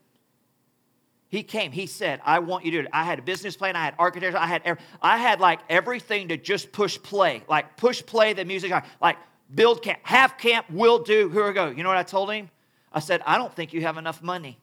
He 1.28 1.42
came, 1.42 1.72
he 1.72 1.86
said, 1.86 2.20
I 2.24 2.40
want 2.40 2.64
you 2.64 2.72
to 2.72 2.76
do 2.78 2.84
it. 2.84 2.90
I 2.92 3.04
had 3.04 3.18
a 3.18 3.22
business 3.22 3.56
plan, 3.56 3.74
I 3.74 3.84
had 3.84 3.94
architecture, 3.98 4.36
I 4.36 4.46
had 4.46 4.78
I 5.00 5.16
had 5.16 5.40
like 5.40 5.60
everything 5.70 6.28
to 6.28 6.36
just 6.36 6.72
push 6.72 7.00
play. 7.00 7.42
Like 7.48 7.78
push 7.78 8.04
play 8.04 8.34
the 8.34 8.44
music, 8.44 8.70
like 9.00 9.16
build 9.54 9.82
camp, 9.82 10.00
have 10.02 10.38
camp, 10.38 10.66
will 10.70 10.98
do. 10.98 11.28
Here 11.28 11.46
we 11.46 11.52
go. 11.52 11.68
You 11.68 11.82
know 11.82 11.88
what 11.88 11.98
I 11.98 12.02
told 12.02 12.30
him? 12.32 12.50
I 12.92 13.00
said, 13.00 13.22
I 13.26 13.38
don't 13.38 13.54
think 13.54 13.72
you 13.72 13.82
have 13.82 13.96
enough 13.96 14.22
money. 14.22 14.58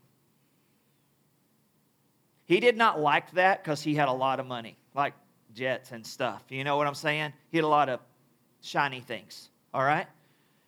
He 2.45 2.59
did 2.59 2.77
not 2.77 2.99
like 2.99 3.31
that 3.31 3.63
because 3.63 3.81
he 3.81 3.93
had 3.93 4.07
a 4.07 4.13
lot 4.13 4.39
of 4.39 4.47
money, 4.47 4.75
like 4.95 5.13
jets 5.53 5.91
and 5.91 6.05
stuff. 6.05 6.43
You 6.49 6.63
know 6.63 6.77
what 6.77 6.87
I'm 6.87 6.95
saying? 6.95 7.33
He 7.51 7.57
had 7.57 7.63
a 7.63 7.67
lot 7.67 7.89
of 7.89 7.99
shiny 8.61 9.01
things, 9.01 9.49
all 9.73 9.83
right? 9.83 10.07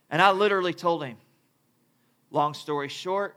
And 0.09 0.21
I 0.21 0.31
literally 0.31 0.73
told 0.73 1.03
him, 1.03 1.17
long 2.29 2.53
story 2.53 2.87
short, 2.87 3.35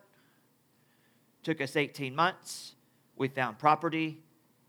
took 1.42 1.60
us 1.60 1.76
18 1.76 2.14
months. 2.14 2.74
We 3.16 3.28
found 3.28 3.58
property. 3.58 4.22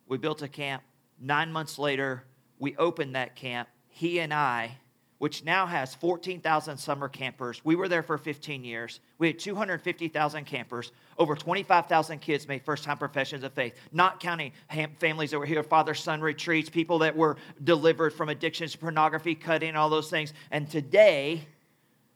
We 0.07 0.17
built 0.17 0.41
a 0.41 0.47
camp. 0.47 0.83
Nine 1.19 1.51
months 1.51 1.79
later, 1.79 2.23
we 2.59 2.75
opened 2.77 3.15
that 3.15 3.35
camp. 3.35 3.67
He 3.87 4.19
and 4.19 4.33
I 4.33 4.77
which 5.17 5.43
now 5.43 5.65
has 5.65 5.95
14,000 5.95 6.77
summer 6.77 7.07
campers. 7.07 7.61
We 7.63 7.75
were 7.75 7.87
there 7.87 8.03
for 8.03 8.17
15 8.17 8.63
years. 8.63 8.99
We 9.17 9.27
had 9.27 9.39
250,000 9.39 10.45
campers. 10.45 10.91
Over 11.17 11.35
25,000 11.35 12.19
kids 12.19 12.47
made 12.47 12.63
first 12.63 12.83
time 12.83 12.97
professions 12.97 13.43
of 13.43 13.53
faith, 13.53 13.75
not 13.91 14.19
counting 14.19 14.51
families 14.99 15.31
that 15.31 15.39
were 15.39 15.45
here, 15.45 15.63
father 15.63 15.93
son 15.93 16.21
retreats, 16.21 16.69
people 16.69 16.99
that 16.99 17.15
were 17.15 17.37
delivered 17.63 18.13
from 18.13 18.29
addictions 18.29 18.75
pornography, 18.75 19.35
cutting, 19.35 19.75
all 19.75 19.89
those 19.89 20.09
things. 20.09 20.33
And 20.51 20.69
today, 20.69 21.47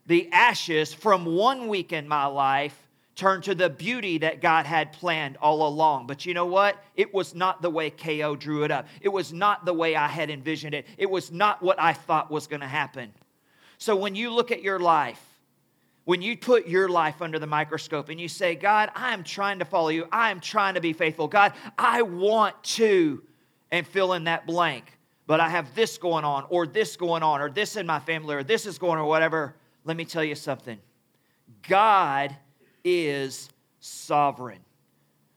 the 0.06 0.30
ashes 0.32 0.94
from 0.94 1.26
one 1.26 1.68
week 1.68 1.94
in 1.94 2.08
my 2.08 2.26
life 2.26 2.89
turn 3.20 3.42
to 3.42 3.54
the 3.54 3.70
beauty 3.70 4.18
that 4.20 4.42
God 4.42 4.66
had 4.66 4.94
planned 4.94 5.36
all 5.38 5.68
along. 5.68 6.08
But 6.08 6.26
you 6.26 6.34
know 6.34 6.46
what? 6.46 6.82
It 6.96 7.14
was 7.14 7.36
not 7.36 7.62
the 7.62 7.70
way 7.70 7.90
KO 7.90 8.38
drew 8.38 8.64
it 8.64 8.72
up. 8.72 8.88
It 9.02 9.10
was 9.10 9.34
not 9.34 9.66
the 9.66 9.74
way 9.74 9.98
I 9.98 10.08
had 10.08 10.30
envisioned 10.30 10.74
it. 10.74 10.88
It 10.98 11.10
was 11.10 11.30
not 11.30 11.62
what 11.62 11.78
I 11.80 11.92
thought 11.92 12.32
was 12.32 12.48
going 12.48 12.62
to 12.62 12.68
happen. 12.68 13.14
So 13.78 13.94
when 13.96 14.16
you 14.16 14.32
look 14.32 14.52
at 14.52 14.64
your 14.64 14.80
life, 14.80 15.22
when 16.06 16.22
you 16.22 16.38
put 16.38 16.66
your 16.66 16.88
life 16.88 17.22
under 17.22 17.40
the 17.40 17.46
microscope 17.46 18.08
and 18.08 18.22
you 18.22 18.30
say, 18.30 18.56
God, 18.56 18.90
I 18.96 19.14
am 19.14 19.26
trying 19.26 19.60
to 19.60 19.66
follow 19.66 19.90
you, 19.90 20.08
I 20.14 20.32
am 20.32 20.40
trying 20.40 20.76
to 20.76 20.82
be 20.82 20.94
faithful. 20.94 21.28
God, 21.28 21.52
I 21.78 22.04
want 22.04 22.64
to, 22.64 23.22
and 23.70 23.86
fill 23.86 24.14
in 24.14 24.24
that 24.24 24.48
blank, 24.48 24.98
but 25.28 25.42
I 25.42 25.50
have 25.50 25.76
this 25.76 25.98
going 25.98 26.24
on, 26.24 26.46
or 26.50 26.66
this 26.66 26.96
going 26.96 27.22
on, 27.22 27.42
or 27.42 27.52
this 27.52 27.76
in 27.76 27.86
my 27.86 28.00
family, 28.00 28.34
or 28.34 28.44
this 28.44 28.66
is 28.66 28.80
going, 28.80 28.98
or 28.98 29.06
whatever. 29.06 29.56
Let 29.84 29.98
me 29.98 30.06
tell 30.06 30.24
you 30.24 30.36
something. 30.36 30.80
God 31.68 32.36
is 32.84 33.50
sovereign. 33.80 34.60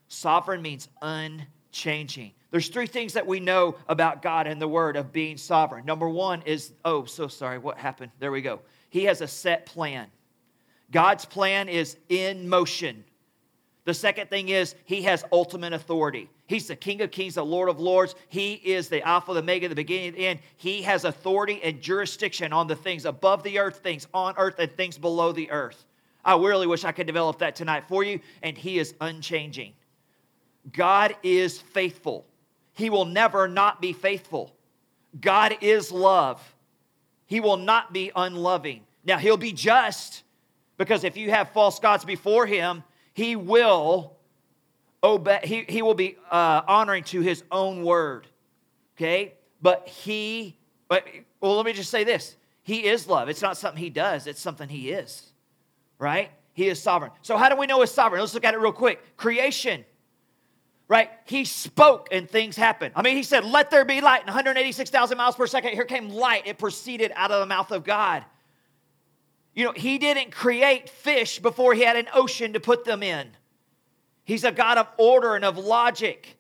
Sovereign 0.09 0.63
means 0.63 0.89
unchanging. 1.01 2.33
There's 2.51 2.69
three 2.69 2.87
things 2.87 3.15
that 3.15 3.27
we 3.27 3.41
know 3.41 3.77
about 3.89 4.21
God 4.21 4.47
and 4.47 4.61
the 4.61 4.69
word 4.69 4.97
of 4.97 5.11
being 5.11 5.39
sovereign. 5.39 5.87
Number 5.87 6.09
one 6.09 6.43
is, 6.43 6.73
oh, 6.85 7.07
so 7.07 7.29
sorry, 7.29 7.59
what 7.59 7.79
happened? 7.79 8.13
There 8.19 8.31
we 8.31 8.43
go. 8.43 8.61
He 8.91 9.05
has 9.05 9.23
a 9.23 9.27
set 9.27 9.65
plan. 9.65 10.09
God's 10.91 11.25
plan 11.25 11.71
is 11.71 11.97
in 12.11 12.47
motion. 12.49 13.05
The 13.85 13.95
second 13.95 14.29
thing 14.29 14.51
is, 14.51 14.75
he 14.85 15.03
has 15.03 15.25
ultimate 15.33 15.73
authority. 15.73 16.29
He's 16.47 16.69
the 16.69 16.77
King 16.77 17.01
of 17.01 17.11
Kings, 17.11 17.35
the 17.35 17.45
Lord 17.45 17.71
of 17.71 17.81
Lords. 17.81 18.15
He 18.29 18.53
is 18.53 18.89
the 18.89 19.03
Alpha, 19.03 19.33
the 19.33 19.41
Omega, 19.41 19.69
the 19.69 19.75
beginning 19.75 20.09
and 20.09 20.17
the 20.17 20.27
end. 20.27 20.41
He 20.57 20.83
has 20.83 21.05
authority 21.05 21.61
and 21.63 21.81
jurisdiction 21.81 22.53
on 22.53 22.67
the 22.67 22.77
things 22.77 23.07
above 23.07 23.43
the 23.43 23.59
earth, 23.59 23.79
things 23.79 24.07
on 24.13 24.35
earth, 24.37 24.57
and 24.59 24.71
things 24.71 24.99
below 24.99 25.33
the 25.33 25.51
earth. 25.51 25.87
I 26.25 26.37
really 26.37 26.67
wish 26.67 26.85
I 26.85 26.93
could 26.93 27.07
develop 27.07 27.39
that 27.39 27.57
tonight 27.57 27.85
for 27.89 28.05
you, 28.05 28.21
and 28.43 28.57
He 28.57 28.79
is 28.79 28.95
unchanging. 29.01 29.73
God 30.73 31.17
is 31.23 31.61
faithful. 31.61 32.27
He 32.75 32.91
will 32.91 33.05
never 33.05 33.49
not 33.49 33.81
be 33.81 33.93
faithful. 33.93 34.55
God 35.21 35.57
is 35.61 35.91
love. 35.91 36.41
He 37.27 37.41
will 37.41 37.57
not 37.57 37.93
be 37.93 38.13
unloving. 38.15 38.83
Now, 39.05 39.19
He'll 39.19 39.37
be 39.37 39.53
just 39.53 40.23
because 40.79 41.05
if 41.05 41.17
you 41.17 41.31
have 41.31 41.51
false 41.51 41.81
gods 41.81 42.05
before 42.05 42.47
Him, 42.47 42.85
He 43.15 43.35
will 43.35 44.17
obey, 45.03 45.41
He, 45.43 45.65
he 45.69 45.83
will 45.83 45.95
be 45.95 46.17
uh, 46.31 46.63
honoring 46.69 47.03
to 47.05 47.21
His 47.21 47.43
own 47.51 47.83
word. 47.83 48.29
Okay? 48.97 49.35
But 49.61 49.89
He, 49.89 50.57
but, 50.89 51.05
well, 51.41 51.57
let 51.57 51.67
me 51.67 51.73
just 51.73 51.91
say 51.91 52.05
this 52.05 52.37
He 52.63 52.87
is 52.87 53.09
love. 53.09 53.29
It's 53.29 53.43
not 53.43 53.57
something 53.57 53.83
He 53.83 53.91
does, 53.91 54.29
it's 54.29 54.41
something 54.41 54.69
He 54.69 54.93
is 54.93 55.32
right? 56.03 56.31
He 56.53 56.69
is 56.69 56.83
sovereign. 56.83 57.13
So, 57.23 57.37
how 57.37 57.49
do 57.49 57.57
we 57.57 57.67
know 57.67 57.81
he's 57.81 57.93
sovereign? 57.93 58.21
Let's 58.21 58.35
look 58.35 58.45
at 58.45 58.55
it 58.55 58.61
real 58.61 58.73
quick. 58.73 59.17
Creation, 59.17 59.85
right? 60.89 61.09
He 61.25 61.45
spoke 61.45 62.09
and 62.11 62.29
things 62.29 62.57
happened. 62.57 62.93
I 62.97 63.03
mean, 63.03 63.17
he 63.17 63.23
said, 63.23 63.45
Let 63.45 63.71
there 63.71 63.85
be 63.85 64.01
light. 64.01 64.21
And 64.21 64.27
186,000 64.27 65.17
miles 65.17 65.37
per 65.37 65.47
second, 65.47 65.73
here 65.73 65.85
came 65.85 66.09
light. 66.11 66.47
It 66.47 66.59
proceeded 66.59 67.13
out 67.15 67.31
of 67.31 67.39
the 67.39 67.47
mouth 67.47 67.71
of 67.71 67.85
God. 67.85 68.25
You 69.55 69.65
know, 69.65 69.73
he 69.73 69.99
didn't 69.99 70.33
create 70.33 70.91
fish 70.91 71.39
before 71.39 71.73
he 71.73 71.83
had 71.83 71.97
an 71.97 72.09
ocean 72.13 72.55
to 72.55 72.61
put 72.61 72.85
them 72.85 73.03
in. 73.03 73.29
He's 74.25 74.45
a 74.45 74.53
God 74.53 74.79
of 74.79 74.89
order 74.99 75.37
and 75.37 75.45
of 75.45 75.57
logic. 75.57 76.37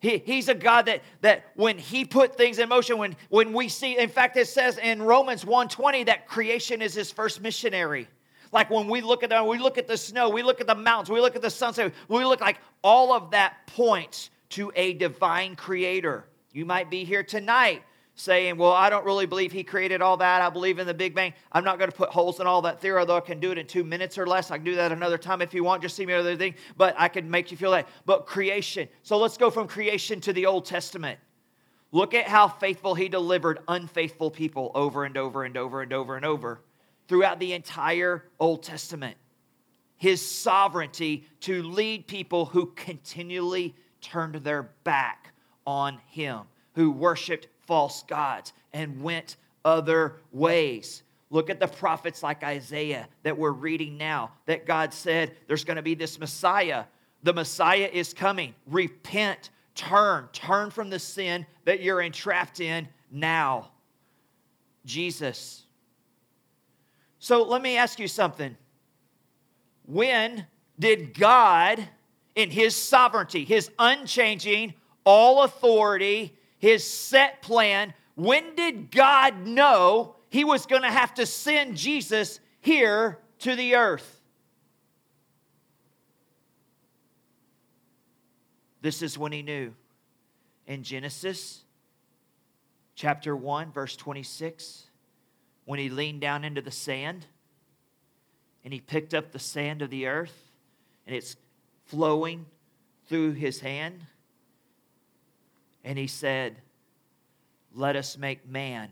He, 0.00 0.18
he's 0.18 0.48
a 0.48 0.54
God 0.54 0.86
that, 0.86 1.02
that 1.22 1.44
when 1.54 1.78
he 1.78 2.04
put 2.04 2.36
things 2.36 2.58
in 2.58 2.68
motion, 2.68 2.98
when, 2.98 3.16
when 3.28 3.52
we 3.52 3.68
see, 3.68 3.98
in 3.98 4.08
fact, 4.08 4.36
it 4.36 4.48
says 4.48 4.76
in 4.78 5.02
Romans 5.02 5.44
1.20 5.44 6.06
that 6.06 6.26
creation 6.26 6.82
is 6.82 6.94
his 6.94 7.10
first 7.10 7.40
missionary. 7.40 8.08
Like 8.52 8.70
when 8.70 8.88
we 8.88 9.00
look 9.00 9.22
at 9.22 9.30
that, 9.30 9.46
we 9.46 9.58
look 9.58 9.78
at 9.78 9.86
the 9.86 9.96
snow, 9.96 10.28
we 10.28 10.42
look 10.42 10.60
at 10.60 10.66
the 10.66 10.74
mountains, 10.74 11.10
we 11.10 11.20
look 11.20 11.36
at 11.36 11.42
the 11.42 11.50
sunset, 11.50 11.92
we 12.08 12.24
look 12.24 12.40
like 12.40 12.58
all 12.82 13.12
of 13.12 13.30
that 13.30 13.66
points 13.66 14.30
to 14.50 14.72
a 14.74 14.94
divine 14.94 15.54
creator. 15.54 16.24
You 16.52 16.64
might 16.64 16.90
be 16.90 17.04
here 17.04 17.22
tonight 17.22 17.82
saying, 18.16 18.56
Well, 18.56 18.72
I 18.72 18.90
don't 18.90 19.04
really 19.04 19.26
believe 19.26 19.52
he 19.52 19.62
created 19.62 20.02
all 20.02 20.16
that. 20.16 20.42
I 20.42 20.50
believe 20.50 20.80
in 20.80 20.86
the 20.86 20.94
Big 20.94 21.14
Bang. 21.14 21.32
I'm 21.52 21.62
not 21.62 21.78
going 21.78 21.90
to 21.90 21.96
put 21.96 22.10
holes 22.10 22.40
in 22.40 22.46
all 22.46 22.62
that 22.62 22.80
theory, 22.80 22.98
although 22.98 23.16
I 23.16 23.20
can 23.20 23.38
do 23.38 23.52
it 23.52 23.58
in 23.58 23.66
two 23.66 23.84
minutes 23.84 24.18
or 24.18 24.26
less. 24.26 24.50
I 24.50 24.56
can 24.56 24.64
do 24.64 24.74
that 24.74 24.90
another 24.90 25.16
time 25.16 25.40
if 25.42 25.54
you 25.54 25.62
want. 25.62 25.82
Just 25.82 25.94
see 25.94 26.04
me 26.04 26.12
other 26.12 26.36
thing. 26.36 26.56
But 26.76 26.96
I 26.98 27.06
can 27.06 27.30
make 27.30 27.52
you 27.52 27.56
feel 27.56 27.70
that. 27.70 27.88
But 28.04 28.26
creation. 28.26 28.88
So 29.04 29.16
let's 29.16 29.36
go 29.36 29.48
from 29.48 29.68
creation 29.68 30.20
to 30.22 30.32
the 30.32 30.46
Old 30.46 30.64
Testament. 30.64 31.20
Look 31.92 32.14
at 32.14 32.26
how 32.26 32.48
faithful 32.48 32.94
he 32.94 33.08
delivered 33.08 33.60
unfaithful 33.68 34.30
people 34.30 34.70
over 34.74 35.04
and 35.04 35.16
over 35.16 35.44
and 35.44 35.56
over 35.56 35.82
and 35.82 35.92
over 35.92 36.16
and 36.16 36.24
over 36.24 36.60
throughout 37.10 37.40
the 37.40 37.54
entire 37.54 38.22
Old 38.38 38.62
Testament. 38.62 39.16
His 39.96 40.24
sovereignty 40.24 41.26
to 41.40 41.64
lead 41.64 42.06
people 42.06 42.44
who 42.44 42.66
continually 42.76 43.74
turned 44.00 44.36
their 44.36 44.70
back 44.84 45.32
on 45.66 45.98
him, 46.06 46.42
who 46.76 46.92
worshiped 46.92 47.48
false 47.66 48.04
gods 48.04 48.52
and 48.72 49.02
went 49.02 49.38
other 49.64 50.18
ways. 50.30 51.02
Look 51.30 51.50
at 51.50 51.58
the 51.58 51.66
prophets 51.66 52.22
like 52.22 52.44
Isaiah 52.44 53.08
that 53.24 53.36
we're 53.36 53.50
reading 53.50 53.98
now, 53.98 54.30
that 54.46 54.64
God 54.64 54.94
said 54.94 55.34
there's 55.48 55.64
going 55.64 55.78
to 55.78 55.82
be 55.82 55.96
this 55.96 56.16
Messiah. 56.20 56.84
The 57.24 57.32
Messiah 57.32 57.90
is 57.92 58.14
coming. 58.14 58.54
Repent, 58.68 59.50
turn, 59.74 60.28
turn 60.32 60.70
from 60.70 60.90
the 60.90 61.00
sin 61.00 61.44
that 61.64 61.82
you're 61.82 62.02
entrapped 62.02 62.60
in 62.60 62.86
now. 63.10 63.72
Jesus. 64.84 65.66
So 67.20 67.44
let 67.44 67.62
me 67.62 67.76
ask 67.76 68.00
you 68.00 68.08
something. 68.08 68.56
When 69.86 70.46
did 70.78 71.16
God, 71.16 71.86
in 72.34 72.50
His 72.50 72.74
sovereignty, 72.74 73.44
His 73.44 73.70
unchanging, 73.78 74.74
all 75.04 75.44
authority, 75.44 76.36
his 76.60 76.86
set 76.86 77.42
plan. 77.42 77.92
When 78.14 78.54
did 78.54 78.90
God 78.90 79.46
know 79.46 80.16
he 80.28 80.44
was 80.44 80.66
going 80.66 80.82
to 80.82 80.90
have 80.90 81.14
to 81.14 81.26
send 81.26 81.76
Jesus 81.76 82.38
here 82.60 83.18
to 83.40 83.56
the 83.56 83.74
earth? 83.74 84.20
This 88.82 89.02
is 89.02 89.18
when 89.18 89.32
he 89.32 89.42
knew. 89.42 89.74
In 90.66 90.82
Genesis 90.84 91.64
chapter 92.94 93.34
1, 93.34 93.72
verse 93.72 93.96
26, 93.96 94.84
when 95.70 95.78
he 95.78 95.88
leaned 95.88 96.20
down 96.20 96.42
into 96.42 96.60
the 96.60 96.72
sand 96.72 97.24
and 98.64 98.74
he 98.74 98.80
picked 98.80 99.14
up 99.14 99.30
the 99.30 99.38
sand 99.38 99.82
of 99.82 99.88
the 99.88 100.04
earth 100.04 100.50
and 101.06 101.14
it's 101.14 101.36
flowing 101.86 102.44
through 103.06 103.30
his 103.30 103.60
hand 103.60 104.04
and 105.84 105.96
he 105.96 106.08
said, 106.08 106.56
Let 107.72 107.94
us 107.94 108.18
make 108.18 108.48
man 108.48 108.88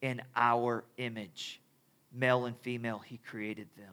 in 0.00 0.22
our 0.34 0.84
image. 0.96 1.60
Male 2.14 2.46
and 2.46 2.56
female, 2.60 2.98
he 2.98 3.18
created 3.18 3.68
them. 3.76 3.92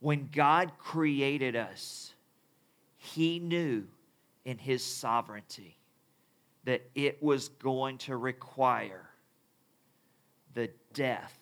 When 0.00 0.30
God 0.32 0.72
created 0.78 1.56
us, 1.56 2.14
he 2.96 3.38
knew 3.38 3.84
in 4.46 4.56
his 4.56 4.82
sovereignty 4.82 5.76
that 6.64 6.88
it 6.94 7.22
was 7.22 7.50
going 7.50 7.98
to 7.98 8.16
require 8.16 9.10
the 10.54 10.70
death 10.92 11.38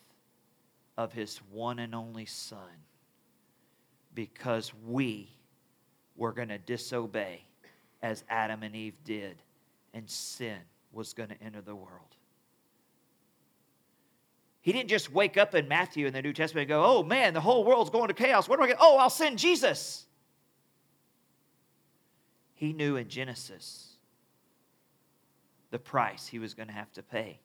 of 0.96 1.12
his 1.12 1.38
one 1.50 1.78
and 1.78 1.94
only 1.94 2.26
Son 2.26 2.58
because 4.14 4.72
we 4.86 5.30
were 6.16 6.32
going 6.32 6.48
to 6.48 6.58
disobey 6.58 7.44
as 8.02 8.24
Adam 8.28 8.62
and 8.62 8.74
Eve 8.74 8.96
did, 9.04 9.42
and 9.94 10.08
sin 10.08 10.58
was 10.92 11.12
going 11.12 11.28
to 11.28 11.42
enter 11.42 11.60
the 11.60 11.74
world. 11.74 12.16
He 14.62 14.72
didn't 14.72 14.90
just 14.90 15.12
wake 15.12 15.36
up 15.36 15.54
in 15.54 15.68
Matthew 15.68 16.06
in 16.06 16.12
the 16.12 16.20
New 16.20 16.32
Testament 16.32 16.64
and 16.64 16.68
go, 16.68 16.84
oh 16.84 17.02
man, 17.02 17.32
the 17.32 17.40
whole 17.40 17.64
world's 17.64 17.90
going 17.90 18.08
to 18.08 18.14
chaos. 18.14 18.48
What 18.48 18.58
do 18.58 18.64
I 18.64 18.68
get? 18.68 18.76
Oh, 18.80 18.98
I'll 18.98 19.10
send 19.10 19.38
Jesus. 19.38 20.04
He 22.52 22.74
knew 22.74 22.96
in 22.96 23.08
Genesis 23.08 23.94
the 25.70 25.78
price 25.78 26.26
he 26.26 26.38
was 26.38 26.52
going 26.52 26.68
to 26.68 26.74
have 26.74 26.92
to 26.92 27.02
pay 27.02 27.40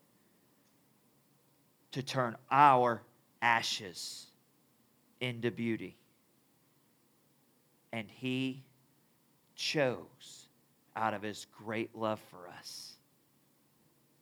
to 1.95 2.03
turn 2.03 2.35
our 2.51 3.01
ashes 3.41 4.27
into 5.21 5.49
beauty. 5.49 5.95
And 7.93 8.11
he 8.11 8.65
chose 9.55 10.49
out 10.97 11.13
of 11.13 11.21
his 11.21 11.47
great 11.57 11.95
love 11.95 12.19
for 12.29 12.49
us 12.59 12.95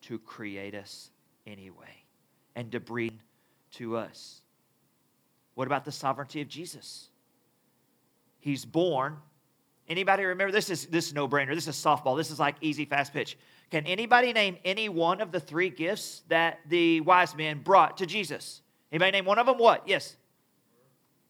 to 0.03 0.19
create 0.19 0.75
us 0.75 1.09
anyway 1.47 2.03
and 2.55 2.71
to 2.73 2.79
bring 2.79 3.19
to 3.71 3.97
us. 3.97 4.41
What 5.55 5.65
about 5.65 5.83
the 5.83 5.91
sovereignty 5.91 6.41
of 6.41 6.47
Jesus? 6.47 7.09
He's 8.39 8.65
born. 8.65 9.17
Anybody 9.89 10.25
remember 10.25 10.51
this 10.51 10.69
is 10.69 10.85
this 10.85 11.07
is 11.07 11.15
no 11.15 11.27
brainer. 11.27 11.55
This 11.55 11.67
is 11.67 11.75
softball. 11.75 12.15
This 12.17 12.29
is 12.29 12.39
like 12.39 12.55
easy 12.61 12.85
fast 12.85 13.13
pitch. 13.13 13.35
Can 13.73 13.87
anybody 13.87 14.33
name 14.33 14.57
any 14.63 14.87
one 14.87 15.19
of 15.19 15.31
the 15.31 15.39
three 15.39 15.71
gifts 15.71 16.21
that 16.27 16.59
the 16.69 17.01
wise 17.01 17.35
men 17.35 17.63
brought 17.63 17.97
to 17.97 18.05
Jesus? 18.05 18.61
Anybody 18.91 19.13
name 19.13 19.25
one 19.25 19.39
of 19.39 19.47
them? 19.47 19.57
What? 19.57 19.87
Yes. 19.87 20.15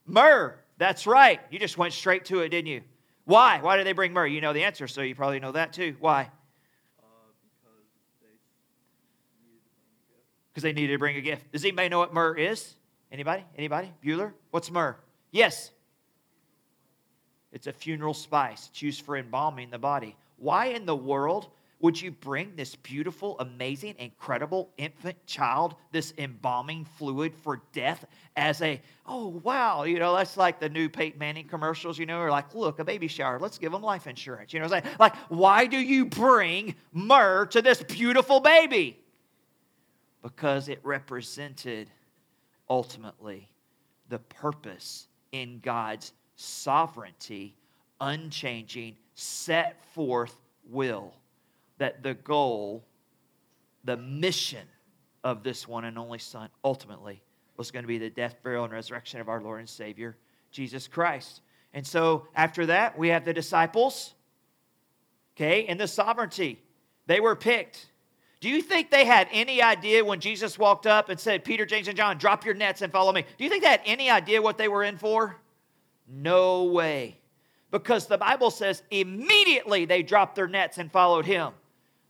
Myrrh. 0.06 0.60
That's 0.77 1.08
right. 1.08 1.39
You 1.51 1.58
just 1.58 1.77
went 1.77 1.93
straight 1.93 2.25
to 2.25 2.41
it, 2.41 2.49
didn't 2.49 2.67
you? 2.67 2.82
Why? 3.23 3.60
Why 3.62 3.77
did 3.77 3.88
they 3.88 3.93
bring 3.93 4.12
myrrh? 4.12 4.27
You 4.27 4.41
know 4.41 4.51
the 4.51 4.65
answer, 4.65 4.89
so 4.89 4.99
you 4.99 5.15
probably 5.15 5.39
know 5.39 5.53
that 5.53 5.71
too. 5.71 5.95
Why? 6.01 6.23
Uh, 6.99 7.06
because 10.49 10.63
they 10.63 10.73
needed 10.73 10.91
to 10.91 10.99
bring 10.99 11.15
a 11.15 11.21
gift. 11.21 11.49
Does 11.53 11.63
anybody 11.63 11.88
know 11.88 11.99
what 11.99 12.13
myrrh 12.13 12.36
is? 12.36 12.75
Anybody? 13.10 13.45
Anybody? 13.58 13.89
Bueller? 14.03 14.34
What's 14.51 14.69
myrrh? 14.69 14.97
Yes. 15.32 15.71
It's 17.53 17.67
a 17.67 17.71
funeral 17.71 18.13
spice. 18.13 18.67
It's 18.69 18.82
used 18.82 19.06
for 19.06 19.15
embalming 19.15 19.69
the 19.69 19.79
body. 19.79 20.17
Why 20.36 20.65
in 20.65 20.86
the 20.86 20.93
world 20.93 21.47
would 21.83 22.01
you 22.01 22.11
bring 22.11 22.55
this 22.55 22.77
beautiful, 22.77 23.37
amazing, 23.39 23.93
incredible 23.99 24.71
infant 24.77 25.17
child, 25.25 25.75
this 25.91 26.13
embalming 26.17 26.85
fluid 26.85 27.35
for 27.35 27.61
death, 27.73 28.05
as 28.37 28.61
a, 28.61 28.81
oh, 29.05 29.27
wow, 29.43 29.83
you 29.83 29.99
know, 29.99 30.15
that's 30.15 30.37
like 30.37 30.61
the 30.61 30.69
new 30.69 30.87
Peyton 30.87 31.19
Manning 31.19 31.45
commercials, 31.45 31.99
you 31.99 32.05
know, 32.05 32.21
or 32.21 32.31
like, 32.31 32.55
look, 32.55 32.79
a 32.79 32.85
baby 32.85 33.09
shower, 33.09 33.37
let's 33.37 33.57
give 33.57 33.73
them 33.73 33.81
life 33.81 34.07
insurance. 34.07 34.53
You 34.53 34.61
know 34.61 34.67
what 34.67 34.77
I'm 34.77 34.83
saying? 34.83 34.95
Like, 34.97 35.15
why 35.27 35.65
do 35.65 35.77
you 35.77 36.05
bring 36.05 36.73
myrrh 36.93 37.47
to 37.47 37.61
this 37.61 37.83
beautiful 37.83 38.39
baby? 38.39 38.97
Because 40.21 40.69
it 40.69 40.79
represented 40.83 41.89
ultimately 42.69 43.49
the 44.07 44.19
purpose 44.19 45.09
in 45.33 45.59
God's 45.59 46.13
sovereignty, 46.37 47.57
unchanging, 47.99 48.95
set 49.15 49.83
forth 49.93 50.37
will 50.69 51.13
that 51.83 52.01
the 52.01 52.13
goal, 52.13 52.81
the 53.83 53.97
mission 53.97 54.65
of 55.21 55.43
this 55.43 55.67
one 55.67 55.83
and 55.83 55.99
only 55.99 56.17
Son 56.17 56.47
ultimately 56.63 57.21
was 57.57 57.71
going 57.71 57.83
to 57.83 57.87
be 57.87 57.97
the 57.97 58.09
death, 58.09 58.37
burial, 58.41 58.63
and 58.63 58.71
resurrection 58.71 59.19
of 59.19 59.27
our 59.27 59.41
Lord 59.41 59.59
and 59.59 59.67
Savior, 59.67 60.15
Jesus 60.49 60.87
Christ. 60.87 61.41
And 61.73 61.85
so 61.85 62.25
after 62.35 62.67
that, 62.67 62.97
we 62.97 63.09
have 63.09 63.25
the 63.25 63.33
disciples, 63.33 64.13
okay, 65.35 65.65
and 65.65 65.77
the 65.77 65.87
sovereignty. 65.89 66.57
They 67.05 67.19
were 67.19 67.35
picked. 67.35 67.89
Do 68.39 68.47
you 68.47 68.61
think 68.61 68.89
they 68.89 69.03
had 69.03 69.27
any 69.33 69.61
idea 69.61 70.05
when 70.05 70.21
Jesus 70.21 70.57
walked 70.57 70.87
up 70.87 71.09
and 71.09 71.19
said, 71.19 71.43
Peter, 71.43 71.65
James, 71.65 71.89
and 71.89 71.97
John, 71.97 72.17
drop 72.17 72.45
your 72.45 72.55
nets 72.55 72.81
and 72.81 72.93
follow 72.93 73.11
me? 73.11 73.25
Do 73.37 73.43
you 73.43 73.49
think 73.49 73.61
they 73.61 73.69
had 73.69 73.81
any 73.85 74.09
idea 74.09 74.41
what 74.41 74.57
they 74.57 74.69
were 74.69 74.85
in 74.85 74.97
for? 74.97 75.35
No 76.07 76.63
way. 76.63 77.17
Because 77.71 78.07
the 78.07 78.17
Bible 78.17 78.51
says 78.51 78.83
immediately 78.89 79.83
they 79.83 80.01
dropped 80.01 80.35
their 80.35 80.47
nets 80.47 80.77
and 80.77 80.89
followed 80.89 81.25
him. 81.25 81.51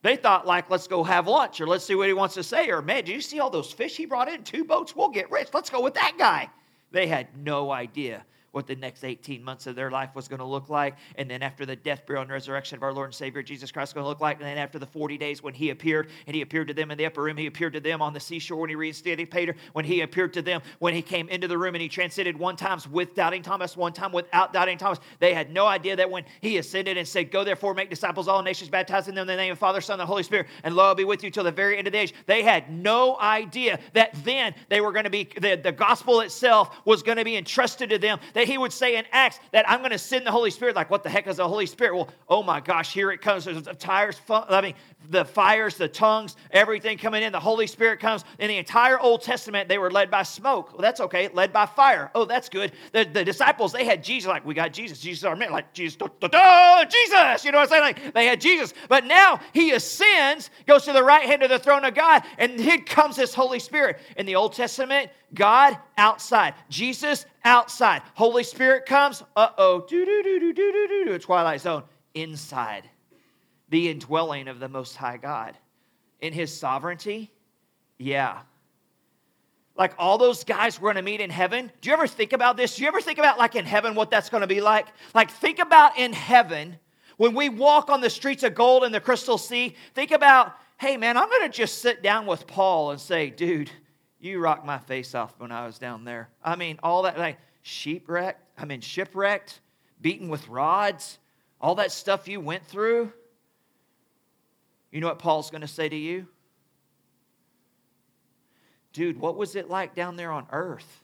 They 0.04 0.18
thought, 0.18 0.46
like, 0.46 0.70
let's 0.70 0.88
go 0.88 1.04
have 1.04 1.28
lunch 1.28 1.60
or 1.62 1.66
let's 1.66 1.86
see 1.86 1.96
what 1.96 2.08
he 2.08 2.14
wants 2.14 2.36
to 2.36 2.44
say. 2.44 2.70
Or, 2.70 2.82
man, 2.82 3.06
do 3.06 3.14
you 3.14 3.22
see 3.22 3.40
all 3.40 3.50
those 3.50 3.72
fish 3.72 3.96
he 3.96 4.06
brought 4.06 4.28
in? 4.28 4.44
Two 4.44 4.66
boats, 4.66 4.96
we'll 4.96 5.10
get 5.10 5.32
rich. 5.32 5.48
Let's 5.54 5.70
go 5.70 5.82
with 5.82 5.96
that 5.96 6.14
guy. 6.18 6.50
They 6.92 7.08
had 7.08 7.36
no 7.38 7.72
idea 7.72 8.26
what 8.54 8.68
the 8.68 8.76
next 8.76 9.04
18 9.04 9.44
months 9.44 9.68
of 9.68 9.76
their 9.76 9.92
life 9.92 10.12
was 10.16 10.28
going 10.28 10.40
to 10.40 10.46
look 10.46 10.70
like. 10.70 10.96
And 11.16 11.30
then 11.30 11.42
after 11.42 11.66
the 11.66 11.76
death, 11.76 12.06
burial, 12.06 12.22
and 12.22 12.32
resurrection 12.32 12.78
of 12.78 12.84
our 12.84 12.94
Lord 12.94 13.08
and 13.08 13.16
Savior 13.16 13.42
Jesus 13.42 13.72
Christ 13.72 13.96
going 13.96 14.04
to 14.04 14.08
look 14.08 14.22
like. 14.22 14.38
And 14.38 14.46
then 14.46 14.60
after 14.60 14.78
the 14.78 14.86
40 14.86 15.18
days 15.18 15.42
when 15.42 15.56
he 15.56 15.72
appeared, 15.72 16.10
and 16.28 16.36
he 16.36 16.42
appeared 16.42 16.68
to 16.68 16.74
them 16.74 16.92
in 16.92 16.98
the 16.98 17.06
upper 17.06 17.24
room, 17.24 17.36
he 17.36 17.48
appeared 17.48 17.74
to 17.74 17.80
them 17.80 18.02
on 18.02 18.14
the 18.14 18.20
seashore 18.20 18.60
when 18.60 18.70
he 18.70 18.76
reinstated 18.76 19.32
Peter, 19.32 19.56
when 19.74 19.86
he 19.86 20.02
appeared 20.02 20.34
to 20.34 20.44
them, 20.44 20.62
when 20.78 20.94
he 20.94 21.02
came 21.02 21.28
into 21.30 21.48
the 21.48 21.58
room 21.58 21.74
and 21.74 21.82
he 21.82 21.90
transcended 21.90 22.38
one 22.38 22.56
times 22.56 22.88
with 22.88 23.16
doubting 23.16 23.42
Thomas, 23.42 23.76
one 23.76 23.92
time 23.92 24.12
without 24.12 24.54
doubting 24.54 24.78
Thomas. 24.78 25.00
They 25.18 25.34
had 25.34 25.52
no 25.52 25.66
idea 25.66 25.96
that 25.96 26.12
when 26.12 26.24
he 26.42 26.58
ascended 26.58 26.96
and 26.98 27.08
said, 27.08 27.32
Go 27.32 27.44
therefore, 27.44 27.74
make 27.74 27.90
disciples 27.90 28.28
all 28.28 28.44
nations, 28.44 28.70
baptizing 28.70 29.16
them 29.16 29.24
in 29.24 29.28
the 29.28 29.36
name 29.36 29.52
of 29.52 29.58
Father, 29.58 29.82
Son, 29.82 30.00
and 30.00 30.08
Holy 30.08 30.22
Spirit, 30.24 30.46
and 30.64 30.76
lo, 30.76 30.86
I'll 30.86 30.96
be 30.96 31.06
with 31.06 31.24
you 31.24 31.32
till 31.32 31.44
the 31.44 31.52
very 31.52 31.80
end 31.80 31.88
of 31.88 31.94
the 31.94 32.00
age. 32.00 32.14
They 32.28 32.44
had 32.44 32.72
no 32.72 33.18
idea 33.20 33.80
that 33.94 34.12
then 34.24 34.54
they 34.70 34.80
were 34.80 34.92
going 34.92 35.06
to 35.06 35.10
be, 35.10 35.28
the, 35.40 35.56
the 35.56 35.72
gospel 35.72 36.20
itself 36.20 36.76
was 36.86 37.02
going 37.02 37.18
to 37.18 37.26
be 37.26 37.36
entrusted 37.36 37.90
to 37.90 37.98
them. 37.98 38.20
They 38.34 38.43
that 38.44 38.52
he 38.52 38.58
would 38.58 38.74
say 38.74 38.98
in 38.98 39.06
Acts 39.14 39.40
that 39.54 39.70
I'm 39.70 39.80
going 39.80 39.92
to 39.92 39.98
send 39.98 40.28
the 40.28 40.32
Holy 40.32 40.52
Spirit. 40.52 40.76
Like, 40.76 40.90
what 40.90 41.02
the 41.02 41.10
heck 41.10 41.28
is 41.28 41.38
the 41.38 41.48
Holy 41.48 41.66
Spirit? 41.66 41.96
Well, 41.96 42.10
oh 42.28 42.44
my 42.44 42.60
gosh, 42.60 42.94
here 42.94 43.10
it 43.10 43.22
comes. 43.22 43.46
There's 43.46 43.64
the 43.64 43.74
tires, 43.74 44.20
I 44.30 44.60
mean, 44.60 44.74
the 45.10 45.24
fires, 45.24 45.78
the 45.78 45.88
tongues, 45.88 46.36
everything 46.52 46.98
coming 46.98 47.24
in. 47.24 47.32
The 47.32 47.40
Holy 47.40 47.68
Spirit 47.68 48.02
comes. 48.02 48.26
In 48.40 48.50
the 48.50 48.58
entire 48.58 49.00
Old 49.00 49.22
Testament, 49.22 49.70
they 49.70 49.78
were 49.78 49.90
led 49.90 50.12
by 50.12 50.24
smoke. 50.24 50.74
Well, 50.74 50.82
that's 50.82 51.00
okay. 51.00 51.30
Led 51.30 51.54
by 51.54 51.66
fire. 51.66 52.12
Oh, 52.14 52.26
that's 52.26 52.50
good. 52.50 52.74
The, 52.92 53.06
the 53.06 53.24
disciples, 53.24 53.72
they 53.72 53.86
had 53.86 54.04
Jesus. 54.04 54.28
Like, 54.28 54.46
we 54.46 54.54
got 54.54 54.74
Jesus. 54.74 55.00
Jesus 55.00 55.24
our 55.24 55.38
man. 55.38 55.52
Like, 55.52 55.72
Jesus, 55.74 55.96
da, 55.96 56.08
da, 56.20 56.28
da, 56.28 56.84
Jesus. 56.84 57.46
You 57.46 57.54
know 57.54 57.60
what 57.60 57.72
I'm 57.72 57.82
saying? 57.82 57.82
Like, 57.82 58.14
they 58.14 58.26
had 58.26 58.42
Jesus. 58.42 58.74
But 58.90 59.06
now 59.06 59.40
he 59.54 59.72
ascends, 59.72 60.50
goes 60.68 60.84
to 60.84 60.92
the 60.92 61.04
right 61.04 61.24
hand 61.24 61.44
of 61.44 61.50
the 61.50 61.60
throne 61.60 61.86
of 61.86 61.96
God, 61.96 62.24
and 62.38 62.60
here 62.60 62.80
comes 62.80 63.16
this 63.16 63.34
Holy 63.34 63.60
Spirit. 63.60 64.02
In 64.18 64.26
the 64.26 64.36
Old 64.36 64.52
Testament, 64.52 65.10
God 65.34 65.78
outside, 65.98 66.56
Jesus 66.70 67.26
outside. 67.44 68.02
Holy 68.16 68.33
Spirit 68.42 68.88
comes, 68.88 69.22
uh 69.36 69.50
oh, 69.60 69.86
do 69.88 70.04
do 70.04 70.24
do 70.24 70.40
do 70.40 70.54
do 70.54 70.88
do 70.88 71.06
do, 71.06 71.20
twilight 71.20 71.62
zone, 71.62 71.84
inside. 72.16 72.90
The 73.70 73.90
indwelling 73.90 74.48
of 74.48 74.60
the 74.60 74.70
Most 74.70 74.96
High 74.96 75.18
God. 75.18 75.56
In 76.22 76.34
His 76.34 76.52
sovereignty, 76.52 77.32
yeah. 77.98 78.40
Like 79.76 79.94
all 79.98 80.18
those 80.18 80.44
guys 80.44 80.80
we're 80.80 80.94
to 80.94 81.02
meet 81.02 81.20
in 81.22 81.30
heaven. 81.30 81.72
Do 81.82 81.90
you 81.90 81.94
ever 81.94 82.08
think 82.08 82.34
about 82.34 82.58
this? 82.58 82.76
Do 82.76 82.84
you 82.84 82.88
ever 82.88 83.02
think 83.02 83.20
about, 83.20 83.38
like, 83.38 83.56
in 83.56 83.66
heaven, 83.66 83.96
what 83.96 84.10
that's 84.10 84.30
to 84.42 84.48
be 84.48 84.62
like? 84.62 84.88
Like, 85.14 85.30
think 85.30 85.60
about 85.60 85.98
in 85.98 86.14
heaven 86.14 86.78
when 87.18 87.34
we 87.34 87.50
walk 87.50 87.90
on 87.90 88.02
the 88.02 88.10
streets 88.10 88.44
of 88.44 88.56
gold 88.56 88.84
in 88.84 88.92
the 88.92 89.00
crystal 89.00 89.38
sea. 89.38 89.76
Think 89.96 90.12
about, 90.12 90.54
hey, 90.78 90.96
man, 90.98 91.18
I'm 91.18 91.28
to 91.42 91.50
just 91.50 91.80
sit 91.80 92.04
down 92.04 92.26
with 92.26 92.46
Paul 92.48 92.92
and 92.92 93.02
say, 93.02 93.30
dude, 93.30 93.72
you 94.20 94.40
rocked 94.40 94.66
my 94.66 94.78
face 94.78 95.16
off 95.16 95.34
when 95.40 95.52
I 95.52 95.66
was 95.66 95.80
down 95.80 96.06
there. 96.06 96.30
I 96.44 96.56
mean, 96.56 96.80
all 96.84 97.04
that, 97.04 97.18
like 97.18 97.38
shipwrecked, 97.64 98.42
I 98.58 98.66
mean, 98.66 98.82
shipwrecked, 98.82 99.60
beaten 100.00 100.30
with 100.30 100.48
rods, 100.48 101.18
all 101.60 101.76
that 101.76 101.92
stuff 101.92 102.28
you 102.28 102.40
went 102.40 102.66
through. 102.66 103.12
You 104.92 105.02
know 105.02 105.08
what 105.08 105.18
Paul's 105.18 105.50
going 105.50 105.62
to 105.62 105.68
say 105.68 105.90
to 105.90 105.96
you? 105.96 106.28
Dude, 108.92 109.20
what 109.20 109.36
was 109.36 109.56
it 109.56 109.70
like 109.70 109.96
down 109.96 110.18
there 110.18 110.32
on 110.32 110.46
earth 110.52 111.02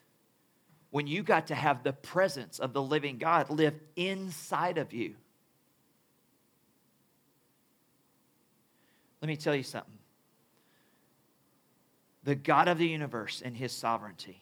when 0.91 1.07
you 1.07 1.23
got 1.23 1.47
to 1.47 1.55
have 1.55 1.81
the 1.81 1.93
presence 1.93 2.59
of 2.59 2.73
the 2.73 2.81
living 2.81 3.17
God 3.17 3.49
live 3.49 3.73
inside 3.95 4.77
of 4.77 4.93
you? 4.93 5.15
Let 9.21 9.27
me 9.27 9.35
tell 9.35 9.55
you 9.55 9.63
something 9.63 9.93
the 12.23 12.35
God 12.35 12.67
of 12.67 12.77
the 12.77 12.87
universe 12.87 13.41
and 13.43 13.55
his 13.55 13.71
sovereignty 13.71 14.41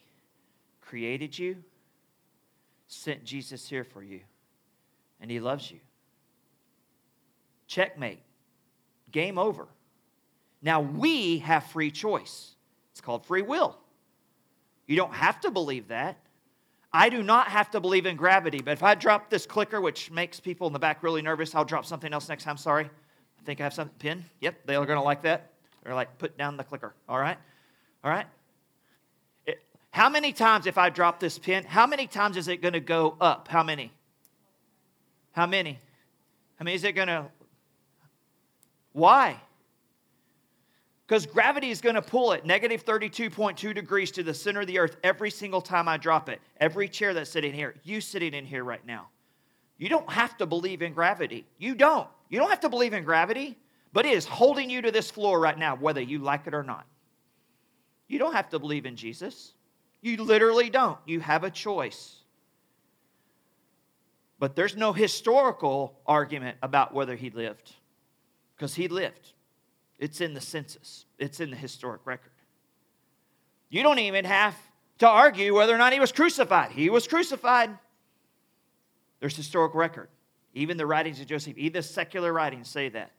created 0.80 1.38
you, 1.38 1.62
sent 2.88 3.22
Jesus 3.24 3.68
here 3.68 3.84
for 3.84 4.02
you, 4.02 4.20
and 5.20 5.30
he 5.30 5.38
loves 5.38 5.70
you. 5.70 5.78
Checkmate. 7.68 8.20
Game 9.12 9.38
over. 9.38 9.68
Now 10.60 10.80
we 10.80 11.38
have 11.38 11.64
free 11.64 11.90
choice. 11.90 12.54
It's 12.92 13.00
called 13.00 13.24
free 13.24 13.42
will. 13.42 13.78
You 14.86 14.96
don't 14.96 15.14
have 15.14 15.40
to 15.42 15.50
believe 15.50 15.88
that. 15.88 16.18
I 16.92 17.10
do 17.10 17.22
not 17.22 17.48
have 17.48 17.70
to 17.72 17.80
believe 17.80 18.06
in 18.06 18.16
gravity, 18.16 18.60
but 18.62 18.72
if 18.72 18.82
I 18.82 18.94
drop 18.94 19.28
this 19.28 19.44
clicker, 19.44 19.80
which 19.80 20.10
makes 20.10 20.40
people 20.40 20.66
in 20.66 20.72
the 20.72 20.78
back 20.78 21.02
really 21.02 21.20
nervous, 21.20 21.54
I'll 21.54 21.64
drop 21.64 21.84
something 21.84 22.12
else 22.12 22.28
next 22.28 22.44
time. 22.44 22.56
Sorry. 22.56 22.84
I 22.84 23.42
think 23.44 23.60
I 23.60 23.64
have 23.64 23.74
some 23.74 23.90
pin. 23.90 24.24
Yep, 24.40 24.66
they 24.66 24.74
are 24.74 24.86
going 24.86 24.98
to 24.98 25.04
like 25.04 25.22
that. 25.22 25.52
They're 25.84 25.94
like, 25.94 26.16
put 26.18 26.38
down 26.38 26.56
the 26.56 26.64
clicker. 26.64 26.94
All 27.08 27.18
right. 27.18 27.36
All 28.02 28.10
right? 28.10 28.26
How 29.90 30.08
many 30.08 30.32
times, 30.32 30.66
if 30.66 30.78
I 30.78 30.90
drop 30.90 31.18
this 31.18 31.38
pin, 31.38 31.64
how 31.64 31.86
many 31.86 32.06
times 32.06 32.36
is 32.36 32.48
it 32.48 32.60
going 32.60 32.74
to 32.74 32.80
go 32.80 33.16
up? 33.20 33.48
How 33.48 33.62
many? 33.62 33.92
How 35.32 35.46
many? 35.46 35.78
I 36.60 36.64
mean, 36.64 36.74
is 36.74 36.84
it 36.84 36.92
going 36.92 37.08
to. 37.08 37.26
Why? 38.92 39.40
Because 41.06 41.24
gravity 41.24 41.70
is 41.70 41.80
going 41.80 41.94
to 41.94 42.02
pull 42.02 42.32
it 42.32 42.44
negative 42.44 42.84
32.2 42.84 43.74
degrees 43.74 44.10
to 44.10 44.22
the 44.22 44.34
center 44.34 44.60
of 44.60 44.66
the 44.66 44.78
earth 44.78 44.96
every 45.02 45.30
single 45.30 45.62
time 45.62 45.88
I 45.88 45.96
drop 45.96 46.28
it. 46.28 46.40
Every 46.60 46.86
chair 46.86 47.14
that's 47.14 47.30
sitting 47.30 47.54
here, 47.54 47.74
you 47.82 48.02
sitting 48.02 48.34
in 48.34 48.44
here 48.44 48.62
right 48.62 48.84
now. 48.84 49.08
You 49.78 49.88
don't 49.88 50.10
have 50.10 50.36
to 50.38 50.46
believe 50.46 50.82
in 50.82 50.92
gravity. 50.92 51.46
You 51.56 51.74
don't. 51.74 52.08
You 52.28 52.38
don't 52.38 52.50
have 52.50 52.60
to 52.60 52.68
believe 52.68 52.92
in 52.92 53.04
gravity, 53.04 53.56
but 53.92 54.04
it 54.04 54.12
is 54.12 54.26
holding 54.26 54.68
you 54.68 54.82
to 54.82 54.90
this 54.90 55.10
floor 55.10 55.40
right 55.40 55.56
now, 55.56 55.76
whether 55.76 56.00
you 56.00 56.18
like 56.18 56.46
it 56.46 56.52
or 56.52 56.62
not. 56.62 56.84
You 58.06 58.18
don't 58.18 58.34
have 58.34 58.50
to 58.50 58.58
believe 58.58 58.84
in 58.84 58.96
Jesus. 58.96 59.54
You 60.00 60.16
literally 60.22 60.70
don't. 60.70 60.98
You 61.06 61.20
have 61.20 61.44
a 61.44 61.50
choice. 61.50 62.16
But 64.38 64.54
there's 64.54 64.76
no 64.76 64.92
historical 64.92 65.98
argument 66.06 66.58
about 66.62 66.94
whether 66.94 67.16
he 67.16 67.30
lived, 67.30 67.72
because 68.56 68.74
he 68.74 68.86
lived. 68.88 69.32
It's 69.98 70.20
in 70.20 70.34
the 70.34 70.40
census, 70.40 71.06
it's 71.18 71.40
in 71.40 71.50
the 71.50 71.56
historic 71.56 72.02
record. 72.04 72.30
You 73.68 73.82
don't 73.82 73.98
even 73.98 74.24
have 74.24 74.56
to 74.98 75.08
argue 75.08 75.54
whether 75.54 75.74
or 75.74 75.78
not 75.78 75.92
he 75.92 76.00
was 76.00 76.12
crucified. 76.12 76.70
He 76.70 76.88
was 76.88 77.06
crucified. 77.08 77.70
There's 79.20 79.36
historic 79.36 79.74
record. 79.74 80.08
Even 80.54 80.76
the 80.76 80.86
writings 80.86 81.20
of 81.20 81.26
Josephus, 81.26 81.60
even 81.60 81.74
the 81.74 81.82
secular 81.82 82.32
writings 82.32 82.68
say 82.68 82.88
that. 82.88 83.10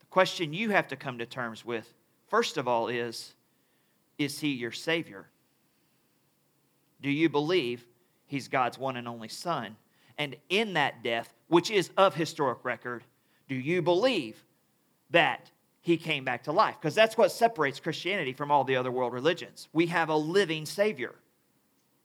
The 0.00 0.06
question 0.10 0.52
you 0.52 0.70
have 0.70 0.88
to 0.88 0.96
come 0.96 1.18
to 1.18 1.26
terms 1.26 1.64
with, 1.64 1.92
first 2.28 2.58
of 2.58 2.68
all, 2.68 2.88
is 2.88 3.32
is 4.18 4.38
he 4.38 4.48
your 4.48 4.70
Savior? 4.70 5.26
Do 7.02 7.10
you 7.10 7.28
believe 7.28 7.84
he's 8.26 8.48
God's 8.48 8.78
one 8.78 8.96
and 8.96 9.08
only 9.08 9.28
Son? 9.28 9.76
And 10.18 10.36
in 10.48 10.74
that 10.74 11.02
death, 11.02 11.34
which 11.48 11.70
is 11.70 11.90
of 11.96 12.14
historic 12.14 12.64
record, 12.64 13.04
do 13.48 13.54
you 13.54 13.82
believe 13.82 14.42
that 15.10 15.50
he 15.80 15.96
came 15.96 16.24
back 16.24 16.44
to 16.44 16.52
life? 16.52 16.76
Because 16.80 16.94
that's 16.94 17.18
what 17.18 17.32
separates 17.32 17.80
Christianity 17.80 18.32
from 18.32 18.50
all 18.50 18.64
the 18.64 18.76
other 18.76 18.90
world 18.90 19.12
religions. 19.12 19.68
We 19.72 19.86
have 19.86 20.08
a 20.08 20.16
living 20.16 20.64
Savior. 20.64 21.14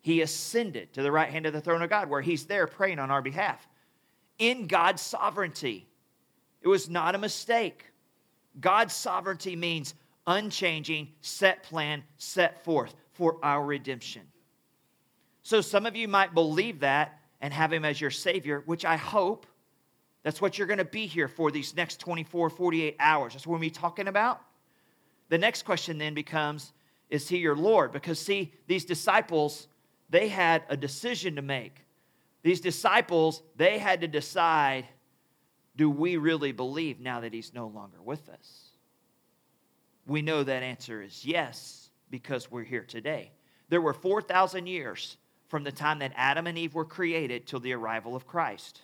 He 0.01 0.21
ascended 0.21 0.93
to 0.93 1.03
the 1.03 1.11
right 1.11 1.29
hand 1.29 1.45
of 1.45 1.53
the 1.53 1.61
throne 1.61 1.81
of 1.81 1.89
God, 1.89 2.09
where 2.09 2.21
he's 2.21 2.45
there 2.45 2.65
praying 2.65 2.99
on 2.99 3.11
our 3.11 3.21
behalf. 3.21 3.67
In 4.39 4.67
God's 4.67 5.01
sovereignty, 5.01 5.87
it 6.61 6.67
was 6.67 6.89
not 6.89 7.15
a 7.15 7.19
mistake. 7.19 7.85
God's 8.59 8.93
sovereignty 8.93 9.55
means 9.55 9.93
unchanging, 10.25 11.09
set 11.21 11.63
plan 11.63 12.03
set 12.17 12.63
forth 12.63 12.95
for 13.13 13.37
our 13.43 13.63
redemption. 13.63 14.23
So 15.47 15.61
some 15.61 15.85
of 15.85 15.95
you 15.95 16.09
might 16.09 16.33
believe 16.33 16.81
that 16.81 17.21
and 17.39 17.53
have 17.53 17.71
him 17.71 17.85
as 17.85 18.01
your 18.01 18.11
Savior, 18.11 18.63
which 18.65 18.83
I 18.83 18.97
hope 18.97 19.45
that's 20.21 20.41
what 20.41 20.57
you're 20.57 20.67
going 20.67 20.77
to 20.77 20.83
be 20.83 21.07
here 21.07 21.29
for 21.29 21.51
these 21.51 21.73
next 21.73 22.01
24, 22.01 22.49
48 22.49 22.97
hours. 22.99 23.31
That's 23.31 23.47
what 23.47 23.61
we're 23.61 23.69
talking 23.69 24.09
about. 24.09 24.41
The 25.29 25.37
next 25.37 25.63
question 25.63 25.99
then 25.99 26.13
becomes 26.13 26.73
Is 27.09 27.29
he 27.29 27.37
your 27.37 27.55
Lord? 27.55 27.93
Because, 27.93 28.19
see, 28.19 28.51
these 28.67 28.83
disciples, 28.83 29.69
they 30.09 30.27
had 30.27 30.63
a 30.67 30.75
decision 30.75 31.37
to 31.37 31.41
make. 31.41 31.79
These 32.43 32.59
disciples, 32.59 33.41
they 33.55 33.77
had 33.77 34.01
to 34.01 34.07
decide 34.09 34.85
do 35.77 35.89
we 35.89 36.17
really 36.17 36.51
believe 36.51 36.99
now 36.99 37.21
that 37.21 37.31
he's 37.31 37.53
no 37.53 37.67
longer 37.67 38.01
with 38.03 38.27
us? 38.27 38.71
We 40.05 40.21
know 40.21 40.43
that 40.43 40.61
answer 40.61 41.01
is 41.01 41.23
yes 41.23 41.89
because 42.11 42.51
we're 42.51 42.65
here 42.65 42.83
today. 42.83 43.31
There 43.69 43.79
were 43.79 43.93
4,000 43.93 44.67
years 44.67 45.15
from 45.47 45.63
the 45.63 45.71
time 45.71 45.99
that 45.99 46.13
Adam 46.15 46.47
and 46.47 46.57
Eve 46.57 46.75
were 46.75 46.85
created 46.85 47.47
till 47.47 47.59
the 47.59 47.73
arrival 47.73 48.15
of 48.15 48.27
Christ. 48.27 48.81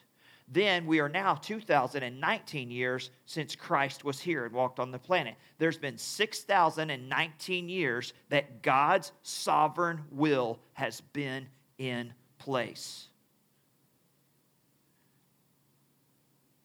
Then 0.48 0.86
we 0.86 1.00
are 1.00 1.10
now 1.10 1.36
2019 1.36 2.70
years 2.70 3.10
since 3.26 3.56
Christ 3.56 4.04
was 4.04 4.20
here 4.20 4.46
and 4.46 4.54
walked 4.54 4.80
on 4.80 4.92
the 4.92 5.00
planet. 5.00 5.36
There's 5.58 5.78
been 5.78 5.98
6,019 5.98 7.70
years 7.70 8.14
that 8.30 8.62
God's 8.62 9.12
sovereign 9.24 10.02
will 10.12 10.60
has 10.74 11.02
been 11.02 11.48
in 11.78 12.14
place. 12.38 13.08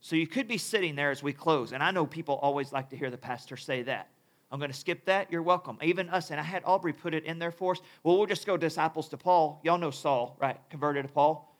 So 0.00 0.16
you 0.16 0.26
could 0.26 0.48
be 0.48 0.58
sitting 0.58 0.96
there 0.96 1.10
as 1.10 1.22
we 1.22 1.32
close, 1.32 1.72
and 1.72 1.82
I 1.82 1.90
know 1.90 2.06
people 2.06 2.36
always 2.36 2.72
like 2.72 2.90
to 2.90 2.96
hear 2.96 3.10
the 3.10 3.18
pastor 3.18 3.56
say 3.56 3.82
that. 3.82 4.08
I'm 4.50 4.58
going 4.58 4.70
to 4.70 4.76
skip 4.76 5.04
that. 5.06 5.30
You're 5.30 5.42
welcome. 5.42 5.78
Even 5.82 6.08
us, 6.08 6.30
and 6.30 6.40
I 6.40 6.42
had 6.42 6.62
Aubrey 6.64 6.92
put 6.92 7.12
it 7.12 7.24
in 7.24 7.38
there 7.38 7.50
for 7.50 7.72
us. 7.72 7.80
Well, 8.02 8.16
we'll 8.16 8.26
just 8.26 8.46
go 8.46 8.56
disciples 8.56 9.08
to 9.10 9.16
Paul. 9.16 9.60
Y'all 9.62 9.78
know 9.78 9.90
Saul, 9.90 10.36
right? 10.40 10.58
Converted 10.70 11.06
to 11.06 11.12
Paul. 11.12 11.54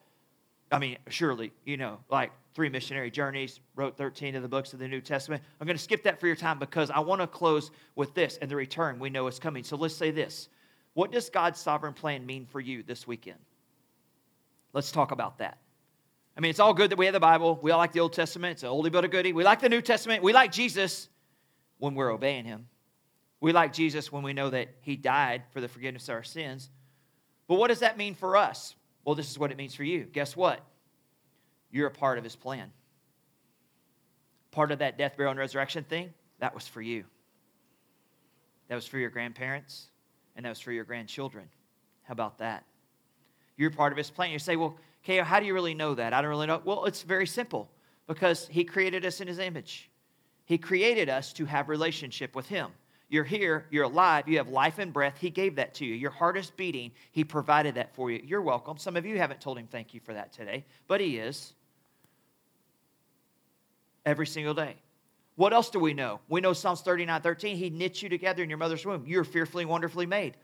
I 0.70 0.79
mean, 0.79 0.98
surely, 1.09 1.53
you 1.64 1.77
know, 1.77 1.98
like 2.11 2.31
three 2.55 2.68
missionary 2.68 3.11
journeys, 3.11 3.61
wrote 3.77 3.96
13 3.96 4.35
of 4.37 4.42
the 4.42 4.48
books 4.48 4.72
of 4.72 4.79
the 4.79 4.88
New 4.88 5.01
Testament. 5.01 5.42
I'm 5.61 5.66
going 5.66 5.77
to 5.77 5.83
skip 5.83 6.03
that 6.03 6.18
for 6.18 6.27
your 6.27 6.37
time 6.37 6.59
because 6.59 6.90
I 6.90 7.01
want 7.01 7.20
to 7.20 7.27
close 7.27 7.70
with 7.94 8.14
this 8.14 8.38
and 8.40 8.51
the 8.51 8.57
return 8.57 8.98
we 8.98 9.11
know 9.11 9.27
is 9.29 9.38
coming. 9.38 9.64
So 9.64 9.77
let's 9.77 9.94
say 9.94 10.11
this 10.11 10.48
What 10.94 11.12
does 11.12 11.31
God's 11.31 11.61
sovereign 11.61 11.94
plan 11.94 12.27
mean 12.27 12.46
for 12.46 12.61
you 12.61 12.83
this 12.83 13.07
weekend? 13.07 13.38
Let's 14.72 14.92
talk 14.92 15.12
about 15.12 15.38
that. 15.38 15.59
I 16.37 16.40
mean, 16.40 16.51
it's 16.51 16.61
all 16.61 16.74
good 16.74 16.90
that 16.90 16.98
we 16.98 17.07
have 17.07 17.14
the 17.14 17.20
Bible. 17.20 17.59
We 17.62 17.70
all 17.70 17.79
like 17.79 17.92
the 17.92 18.01
Old 18.01 18.12
Testament. 18.12 18.53
It's 18.53 18.62
an 18.62 18.68
oldie 18.68 18.92
but 18.92 19.05
a 19.05 19.09
goodie. 19.09 19.33
We 19.33 19.44
like 19.44 19.61
the 19.61 19.68
New 19.68 19.81
Testament. 19.81 20.22
We 20.22 20.33
like 20.33 20.53
Jesus 20.53 21.09
when 21.79 21.94
we're 21.94 22.11
obeying 22.11 22.44
Him. 22.44 22.66
We 23.40 23.53
like 23.53 23.72
Jesus 23.72 24.11
when 24.11 24.22
we 24.22 24.33
know 24.33 24.51
that 24.51 24.68
he 24.81 24.96
died 24.96 25.42
for 25.53 25.61
the 25.61 25.68
forgiveness 25.68 26.09
of 26.09 26.16
our 26.16 26.24
sins. 26.24 26.70
But 27.46 27.55
what 27.57 27.68
does 27.68 27.81
that 27.81 27.96
mean 27.96 28.14
for 28.14 28.37
us? 28.37 28.74
Well, 29.05 29.14
this 29.14 29.31
is 29.31 29.38
what 29.38 29.51
it 29.53 29.57
means 29.57 29.74
for 29.74 29.85
you. 29.85 30.05
Guess 30.05 30.37
what? 30.37 30.61
You're 31.70 31.87
a 31.87 31.90
part 31.90 32.18
of 32.18 32.24
his 32.24 32.37
plan. 32.37 32.72
Part 34.51 34.72
of 34.72 34.81
that 34.81 34.98
death, 34.98 35.16
burial, 35.16 35.31
and 35.31 35.38
resurrection 35.38 35.85
thing, 35.85 36.12
that 36.40 36.55
was 36.55 36.66
for 36.66 36.83
you. 36.83 37.05
That 38.68 38.74
was 38.74 38.87
for 38.87 38.98
your 38.98 39.11
grandparents, 39.11 39.87
and 40.37 40.44
that 40.44 40.51
was 40.51 40.61
for 40.61 40.72
your 40.72 40.85
grandchildren. 40.85 41.48
How 42.03 42.12
about 42.12 42.38
that? 42.38 42.64
You're 43.57 43.70
part 43.70 43.92
of 43.92 43.98
his 43.98 44.11
plan. 44.11 44.31
You 44.31 44.38
say, 44.38 44.57
well, 44.57 44.77
okay, 45.05 45.18
how 45.18 45.40
do 45.40 45.46
you 45.46 45.55
really 45.55 45.74
know 45.74 45.94
that? 45.94 46.12
I 46.12 46.20
don't 46.20 46.31
really 46.31 46.46
know. 46.46 46.61
Well, 46.64 46.85
it's 46.87 47.03
very 47.03 47.27
simple 47.27 47.70
because 48.07 48.48
he 48.48 48.64
created 48.64 49.05
us 49.05 49.20
in 49.20 49.29
his 49.29 49.38
image. 49.38 49.90
He 50.44 50.59
created 50.59 51.09
us 51.09 51.33
to 51.35 51.44
have 51.44 51.68
relationship 51.68 52.35
with 52.35 52.48
him. 52.48 52.70
You're 53.11 53.25
here, 53.25 53.64
you're 53.71 53.85
alive, 53.85 54.29
you 54.29 54.37
have 54.37 54.49
life 54.49 54.79
and 54.79 54.92
breath. 54.92 55.16
He 55.18 55.31
gave 55.31 55.57
that 55.57 55.75
to 55.75 55.87
you. 55.87 55.94
Your 55.94 56.11
heart 56.11 56.37
is 56.37 56.51
beating. 56.51 56.92
He 57.11 57.25
provided 57.25 57.77
that 57.77 57.94
for 57.94 58.11
you. 58.11 58.21
You're 58.23 58.42
welcome. 58.42 58.77
Some 58.77 58.97
of 58.97 59.07
you 59.07 59.16
haven't 59.16 59.40
told 59.40 59.59
him 59.59 59.66
thank 59.66 59.94
you 59.94 60.01
for 60.01 60.12
that 60.12 60.33
today, 60.33 60.64
but 60.87 61.01
he 61.01 61.18
is. 61.18 61.55
Every 64.05 64.27
single 64.27 64.55
day. 64.55 64.77
What 65.37 65.53
else 65.53 65.71
do 65.71 65.79
we 65.79 65.94
know? 65.94 66.21
We 66.29 66.40
know 66.40 66.53
Psalms 66.53 66.83
39 66.83 67.23
13. 67.23 67.57
He 67.57 67.71
knit 67.71 68.03
you 68.03 68.09
together 68.09 68.42
in 68.42 68.51
your 68.51 68.59
mother's 68.59 68.85
womb. 68.85 69.05
You're 69.07 69.25
fearfully 69.25 69.62
and 69.62 69.71
wonderfully 69.71 70.07
made. 70.07 70.37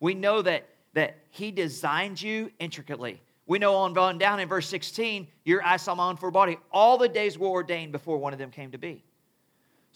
We 0.00 0.14
know 0.14 0.42
that, 0.42 0.68
that 0.94 1.18
He 1.30 1.50
designed 1.50 2.20
you 2.20 2.50
intricately. 2.58 3.20
We 3.46 3.60
know 3.60 3.76
on, 3.76 3.96
on 3.96 4.18
down 4.18 4.40
in 4.40 4.48
verse 4.48 4.66
16, 4.68 5.28
your 5.44 5.62
eye 5.64 5.76
saw 5.76 5.94
my 5.94 6.08
own 6.08 6.16
for 6.16 6.30
body. 6.32 6.58
All 6.72 6.98
the 6.98 7.08
days 7.08 7.38
were 7.38 7.48
ordained 7.48 7.92
before 7.92 8.18
one 8.18 8.32
of 8.32 8.38
them 8.40 8.50
came 8.50 8.72
to 8.72 8.78
be. 8.78 9.04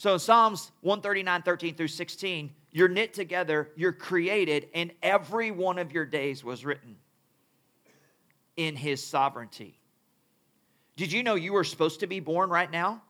So 0.01 0.15
in 0.15 0.19
Psalms 0.19 0.73
139, 0.81 1.43
13 1.43 1.75
through 1.75 1.89
16, 1.89 2.51
you're 2.71 2.89
knit 2.89 3.13
together, 3.13 3.69
you're 3.77 3.93
created, 3.93 4.71
and 4.73 4.93
every 5.03 5.51
one 5.51 5.77
of 5.77 5.93
your 5.93 6.07
days 6.07 6.43
was 6.43 6.65
written 6.65 6.97
in 8.57 8.77
his 8.77 9.05
sovereignty. 9.05 9.79
Did 10.97 11.13
you 11.13 11.23
know 11.23 11.35
you 11.35 11.53
were 11.53 11.65
supposed 11.65 12.01
to 12.01 12.07
be 12.07 12.19
born 12.19 12.49
right 12.49 12.71
now? 12.71 13.03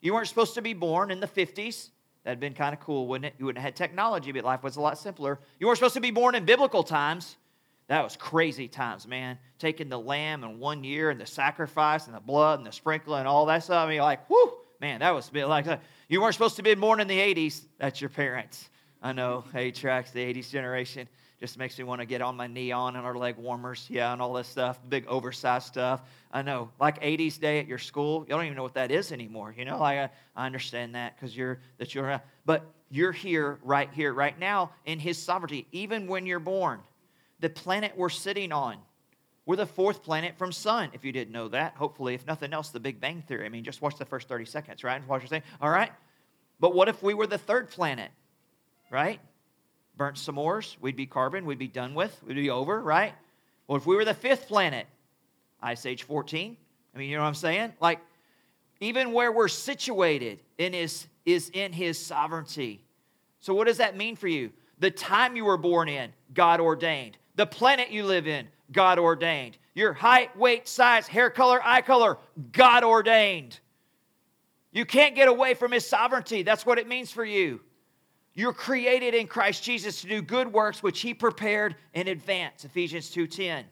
You 0.00 0.14
weren't 0.14 0.26
supposed 0.26 0.54
to 0.54 0.62
be 0.62 0.74
born 0.74 1.12
in 1.12 1.20
the 1.20 1.28
50s. 1.28 1.90
That'd 2.24 2.40
been 2.40 2.54
kind 2.54 2.74
of 2.74 2.80
cool, 2.80 3.06
wouldn't 3.06 3.26
it? 3.26 3.34
You 3.38 3.44
wouldn't 3.44 3.62
have 3.62 3.66
had 3.66 3.76
technology, 3.76 4.32
but 4.32 4.42
life 4.42 4.64
was 4.64 4.74
a 4.74 4.80
lot 4.80 4.98
simpler. 4.98 5.38
You 5.60 5.68
weren't 5.68 5.78
supposed 5.78 5.94
to 5.94 6.00
be 6.00 6.10
born 6.10 6.34
in 6.34 6.44
biblical 6.44 6.82
times. 6.82 7.36
That 7.86 8.02
was 8.02 8.16
crazy 8.16 8.66
times, 8.66 9.06
man. 9.06 9.38
Taking 9.60 9.88
the 9.88 10.00
lamb 10.00 10.42
in 10.42 10.58
one 10.58 10.82
year 10.82 11.10
and 11.10 11.20
the 11.20 11.26
sacrifice 11.26 12.06
and 12.06 12.16
the 12.16 12.20
blood 12.20 12.58
and 12.58 12.66
the 12.66 12.72
sprinkling 12.72 13.20
and 13.20 13.28
all 13.28 13.46
that 13.46 13.62
stuff. 13.62 13.86
I 13.86 13.88
mean, 13.88 14.00
like, 14.00 14.28
whoo, 14.28 14.54
man, 14.80 14.98
that 14.98 15.14
was 15.14 15.28
a 15.28 15.32
bit 15.32 15.46
like 15.46 15.66
you 16.12 16.20
weren't 16.20 16.34
supposed 16.34 16.56
to 16.56 16.62
be 16.62 16.74
born 16.74 17.00
in 17.00 17.08
the 17.08 17.18
80s. 17.18 17.62
That's 17.78 18.00
your 18.00 18.10
parents. 18.10 18.68
I 19.02 19.12
know, 19.12 19.44
A 19.54 19.70
tracks, 19.70 20.10
the 20.10 20.20
80s 20.20 20.50
generation. 20.50 21.08
Just 21.40 21.58
makes 21.58 21.76
me 21.78 21.84
want 21.84 22.00
to 22.00 22.06
get 22.06 22.20
on 22.20 22.36
my 22.36 22.46
knee 22.46 22.70
on 22.70 22.96
and 22.96 23.04
our 23.04 23.16
leg 23.16 23.36
warmers, 23.36 23.86
yeah, 23.88 24.12
and 24.12 24.20
all 24.20 24.34
this 24.34 24.46
stuff, 24.46 24.78
big 24.88 25.06
oversized 25.08 25.66
stuff. 25.66 26.02
I 26.30 26.42
know, 26.42 26.70
like 26.78 27.02
80s 27.02 27.40
day 27.40 27.58
at 27.58 27.66
your 27.66 27.78
school, 27.78 28.20
you 28.20 28.34
don't 28.34 28.44
even 28.44 28.56
know 28.56 28.62
what 28.62 28.74
that 28.74 28.90
is 28.90 29.10
anymore. 29.10 29.54
You 29.56 29.64
know, 29.64 29.78
like 29.78 29.98
I, 29.98 30.02
uh, 30.04 30.08
I 30.36 30.46
understand 30.46 30.94
that 30.94 31.16
because 31.16 31.36
you're 31.36 31.60
that 31.78 31.94
you're, 31.94 32.20
but 32.44 32.70
you're 32.90 33.10
here, 33.10 33.58
right 33.62 33.88
here, 33.92 34.12
right 34.12 34.38
now, 34.38 34.70
in 34.84 35.00
His 35.00 35.16
sovereignty. 35.16 35.66
Even 35.72 36.06
when 36.06 36.26
you're 36.26 36.38
born, 36.38 36.80
the 37.40 37.48
planet 37.48 37.94
we're 37.96 38.10
sitting 38.10 38.52
on, 38.52 38.76
we're 39.46 39.56
the 39.56 39.66
fourth 39.66 40.04
planet 40.04 40.36
from 40.38 40.52
sun. 40.52 40.90
If 40.92 41.04
you 41.04 41.10
didn't 41.10 41.32
know 41.32 41.48
that, 41.48 41.74
hopefully, 41.74 42.14
if 42.14 42.26
nothing 42.26 42.52
else, 42.52 42.68
the 42.68 42.78
Big 42.80 43.00
Bang 43.00 43.22
Theory. 43.26 43.46
I 43.46 43.48
mean, 43.48 43.64
just 43.64 43.82
watch 43.82 43.96
the 43.96 44.04
first 44.04 44.28
30 44.28 44.44
seconds, 44.44 44.84
right? 44.84 45.04
Watch 45.08 45.22
your 45.22 45.28
thing. 45.28 45.42
All 45.60 45.70
right. 45.70 45.90
But 46.62 46.74
what 46.74 46.88
if 46.88 47.02
we 47.02 47.12
were 47.12 47.26
the 47.26 47.38
third 47.38 47.68
planet, 47.70 48.10
right? 48.88 49.20
burnt 49.96 50.16
s'mores, 50.16 50.76
we'd 50.80 50.96
be 50.96 51.06
carbon, 51.06 51.44
we'd 51.44 51.58
be 51.58 51.68
done 51.68 51.94
with, 51.94 52.18
we'd 52.26 52.34
be 52.34 52.50
over, 52.50 52.80
right? 52.80 53.14
Well, 53.66 53.76
if 53.76 53.86
we 53.86 53.96
were 53.96 54.04
the 54.04 54.14
fifth 54.14 54.48
planet, 54.48 54.86
Ice 55.60 55.86
Age 55.86 56.04
14, 56.04 56.56
I 56.94 56.98
mean, 56.98 57.10
you 57.10 57.16
know 57.16 57.22
what 57.22 57.28
I'm 57.28 57.34
saying? 57.34 57.72
Like, 57.80 58.00
even 58.80 59.12
where 59.12 59.30
we're 59.30 59.48
situated 59.48 60.40
in 60.58 60.72
his, 60.72 61.06
is 61.24 61.50
in 61.50 61.72
his 61.72 61.98
sovereignty. 61.98 62.82
So, 63.40 63.54
what 63.54 63.66
does 63.66 63.78
that 63.78 63.96
mean 63.96 64.16
for 64.16 64.28
you? 64.28 64.50
The 64.78 64.90
time 64.90 65.36
you 65.36 65.44
were 65.44 65.58
born 65.58 65.88
in, 65.88 66.12
God 66.32 66.60
ordained. 66.60 67.18
The 67.36 67.46
planet 67.46 67.90
you 67.90 68.04
live 68.04 68.26
in, 68.26 68.48
God 68.72 68.98
ordained. 68.98 69.58
Your 69.74 69.92
height, 69.92 70.36
weight, 70.36 70.66
size, 70.68 71.06
hair 71.06 71.28
color, 71.28 71.60
eye 71.62 71.82
color, 71.82 72.18
God 72.52 72.82
ordained. 72.82 73.60
You 74.72 74.86
can't 74.86 75.14
get 75.14 75.28
away 75.28 75.54
from 75.54 75.70
his 75.70 75.86
sovereignty. 75.86 76.42
That's 76.42 76.64
what 76.64 76.78
it 76.78 76.88
means 76.88 77.10
for 77.10 77.24
you. 77.24 77.60
You're 78.34 78.54
created 78.54 79.14
in 79.14 79.26
Christ 79.26 79.62
Jesus 79.62 80.00
to 80.00 80.08
do 80.08 80.22
good 80.22 80.50
works 80.50 80.82
which 80.82 81.00
he 81.00 81.12
prepared 81.12 81.76
in 81.92 82.08
advance, 82.08 82.64
Ephesians 82.64 83.10
2:10. 83.10 83.64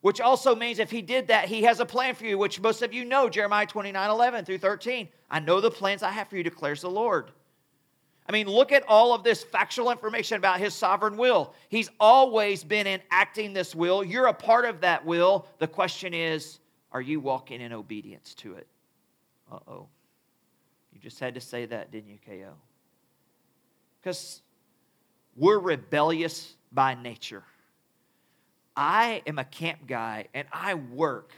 Which 0.00 0.20
also 0.20 0.54
means 0.54 0.78
if 0.78 0.90
he 0.90 1.02
did 1.02 1.28
that, 1.28 1.48
he 1.48 1.62
has 1.62 1.80
a 1.80 1.86
plan 1.86 2.14
for 2.14 2.26
you, 2.26 2.38
which 2.38 2.60
most 2.60 2.82
of 2.82 2.92
you 2.92 3.04
know, 3.04 3.28
Jeremiah 3.28 3.66
29, 3.66 4.10
11 4.10 4.44
through 4.44 4.58
13. 4.58 5.08
I 5.30 5.40
know 5.40 5.60
the 5.60 5.70
plans 5.70 6.02
I 6.02 6.10
have 6.10 6.28
for 6.28 6.36
you, 6.36 6.42
declares 6.42 6.80
the 6.80 6.90
Lord. 6.90 7.30
I 8.28 8.32
mean, 8.32 8.48
look 8.48 8.72
at 8.72 8.82
all 8.88 9.14
of 9.14 9.22
this 9.22 9.44
factual 9.44 9.90
information 9.90 10.36
about 10.36 10.58
his 10.58 10.74
sovereign 10.74 11.16
will. 11.16 11.54
He's 11.68 11.90
always 12.00 12.64
been 12.64 12.86
enacting 12.86 13.52
this 13.52 13.74
will. 13.74 14.02
You're 14.02 14.26
a 14.26 14.34
part 14.34 14.64
of 14.64 14.80
that 14.80 15.04
will. 15.04 15.46
The 15.58 15.68
question 15.68 16.12
is, 16.12 16.58
are 16.90 17.00
you 17.00 17.20
walking 17.20 17.60
in 17.60 17.72
obedience 17.72 18.34
to 18.36 18.54
it? 18.54 18.66
Uh 19.50 19.58
oh. 19.68 19.88
You 20.92 21.00
just 21.00 21.20
had 21.20 21.34
to 21.34 21.40
say 21.40 21.66
that, 21.66 21.90
didn't 21.92 22.10
you, 22.10 22.18
KO? 22.26 22.54
because 24.06 24.40
we're 25.34 25.58
rebellious 25.58 26.54
by 26.70 26.94
nature. 26.94 27.42
I 28.76 29.20
am 29.26 29.40
a 29.40 29.44
camp 29.44 29.80
guy 29.88 30.26
and 30.32 30.46
I 30.52 30.74
work 30.74 31.32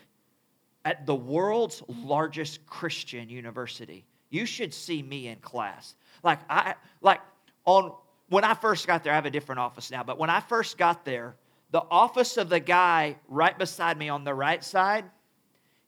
at 0.85 1.07
the 1.07 1.15
world's 1.15 1.83
largest 1.89 2.67
Christian 2.67 3.31
university. 3.31 4.05
You 4.29 4.45
should 4.45 4.75
see 4.75 5.03
me 5.03 5.29
in 5.29 5.37
class. 5.37 5.95
Like 6.23 6.41
I 6.51 6.75
like 7.01 7.23
on 7.65 7.93
when 8.29 8.45
I 8.45 8.53
first 8.53 8.87
got 8.87 9.03
there, 9.03 9.15
I 9.15 9.17
have 9.17 9.25
a 9.25 9.31
different 9.31 9.61
office 9.61 9.91
now, 9.91 10.05
but 10.05 10.19
when 10.19 10.29
I 10.29 10.41
first 10.41 10.77
got 10.77 11.07
there, 11.07 11.37
the 11.71 11.83
office 11.91 12.37
of 12.37 12.51
the 12.51 12.61
guy 12.61 13.17
right 13.29 13.59
beside 13.59 13.97
me 13.97 14.11
on 14.11 14.25
the 14.25 14.35
right 14.35 14.63
side, 14.63 15.07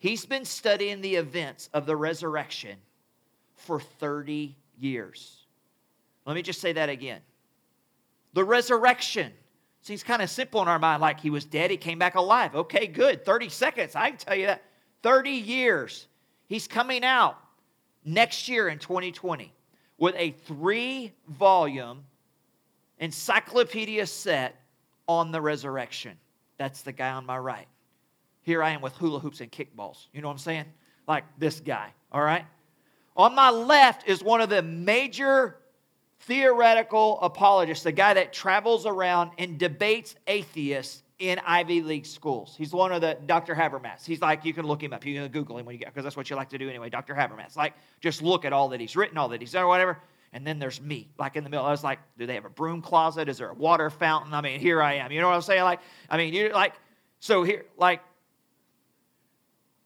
he's 0.00 0.26
been 0.26 0.44
studying 0.44 1.00
the 1.00 1.14
events 1.14 1.70
of 1.72 1.86
the 1.86 1.94
resurrection 1.94 2.76
for 3.54 3.78
30 3.78 4.56
years. 4.76 5.44
Let 6.26 6.34
me 6.34 6.42
just 6.42 6.60
say 6.60 6.72
that 6.72 6.88
again. 6.88 7.20
The 8.32 8.44
resurrection 8.44 9.32
seems 9.82 10.02
kind 10.02 10.22
of 10.22 10.30
simple 10.30 10.60
in 10.62 10.68
our 10.68 10.78
mind, 10.78 11.00
like 11.00 11.20
he 11.20 11.30
was 11.30 11.44
dead, 11.44 11.70
he 11.70 11.76
came 11.76 11.98
back 11.98 12.16
alive. 12.16 12.54
Okay, 12.54 12.86
good. 12.86 13.24
30 13.24 13.48
seconds, 13.48 13.94
I 13.94 14.10
can 14.10 14.18
tell 14.18 14.36
you 14.36 14.46
that. 14.46 14.62
30 15.02 15.30
years. 15.30 16.06
He's 16.46 16.66
coming 16.66 17.04
out 17.04 17.38
next 18.04 18.48
year 18.48 18.68
in 18.68 18.78
2020 18.78 19.52
with 19.98 20.14
a 20.16 20.32
three 20.32 21.12
volume 21.28 22.04
encyclopedia 22.98 24.06
set 24.06 24.60
on 25.06 25.32
the 25.32 25.40
resurrection. 25.40 26.16
That's 26.58 26.82
the 26.82 26.92
guy 26.92 27.10
on 27.10 27.24
my 27.24 27.38
right. 27.38 27.66
Here 28.42 28.62
I 28.62 28.70
am 28.70 28.80
with 28.80 28.94
hula 28.94 29.20
hoops 29.20 29.40
and 29.40 29.50
kickballs. 29.50 30.06
You 30.12 30.22
know 30.22 30.28
what 30.28 30.34
I'm 30.34 30.38
saying? 30.38 30.66
Like 31.06 31.24
this 31.38 31.60
guy, 31.60 31.92
all 32.12 32.22
right? 32.22 32.44
On 33.16 33.34
my 33.34 33.50
left 33.50 34.08
is 34.08 34.22
one 34.22 34.40
of 34.40 34.48
the 34.48 34.62
major 34.62 35.56
theoretical 36.20 37.20
apologists, 37.20 37.84
the 37.84 37.92
guy 37.92 38.14
that 38.14 38.32
travels 38.32 38.86
around 38.86 39.32
and 39.38 39.58
debates 39.58 40.14
atheists 40.26 41.02
in 41.18 41.38
Ivy 41.44 41.82
League 41.82 42.06
schools. 42.06 42.54
He's 42.56 42.72
one 42.72 42.92
of 42.92 43.02
the 43.02 43.18
Dr. 43.26 43.54
Habermas. 43.54 44.06
He's 44.06 44.22
like, 44.22 44.44
you 44.44 44.54
can 44.54 44.66
look 44.66 44.82
him 44.82 44.92
up. 44.92 45.04
You 45.04 45.20
can 45.20 45.30
Google 45.30 45.58
him 45.58 45.66
when 45.66 45.74
you 45.74 45.78
get, 45.78 45.88
because 45.88 46.04
that's 46.04 46.16
what 46.16 46.30
you 46.30 46.36
like 46.36 46.48
to 46.50 46.58
do 46.58 46.68
anyway. 46.68 46.88
Dr. 46.88 47.14
Habermas. 47.14 47.56
Like, 47.56 47.74
just 48.00 48.22
look 48.22 48.44
at 48.44 48.54
all 48.54 48.70
that 48.70 48.80
he's 48.80 48.96
written, 48.96 49.18
all 49.18 49.28
that 49.28 49.40
he's 49.40 49.52
done, 49.52 49.64
or 49.64 49.68
whatever. 49.68 49.98
And 50.32 50.46
then 50.46 50.58
there's 50.58 50.80
me, 50.80 51.10
like 51.18 51.36
in 51.36 51.44
the 51.44 51.50
middle. 51.50 51.66
I 51.66 51.70
was 51.70 51.84
like, 51.84 51.98
do 52.16 52.26
they 52.26 52.34
have 52.34 52.44
a 52.46 52.50
broom 52.50 52.80
closet? 52.80 53.28
Is 53.28 53.38
there 53.38 53.50
a 53.50 53.54
water 53.54 53.90
fountain? 53.90 54.32
I 54.32 54.40
mean, 54.40 54.60
here 54.60 54.80
I 54.82 54.94
am. 54.94 55.12
You 55.12 55.20
know 55.20 55.28
what 55.28 55.34
I'm 55.34 55.42
saying? 55.42 55.62
Like, 55.62 55.80
I 56.08 56.16
mean, 56.16 56.32
you 56.32 56.50
like, 56.50 56.74
so 57.18 57.42
here, 57.42 57.66
like, 57.76 58.00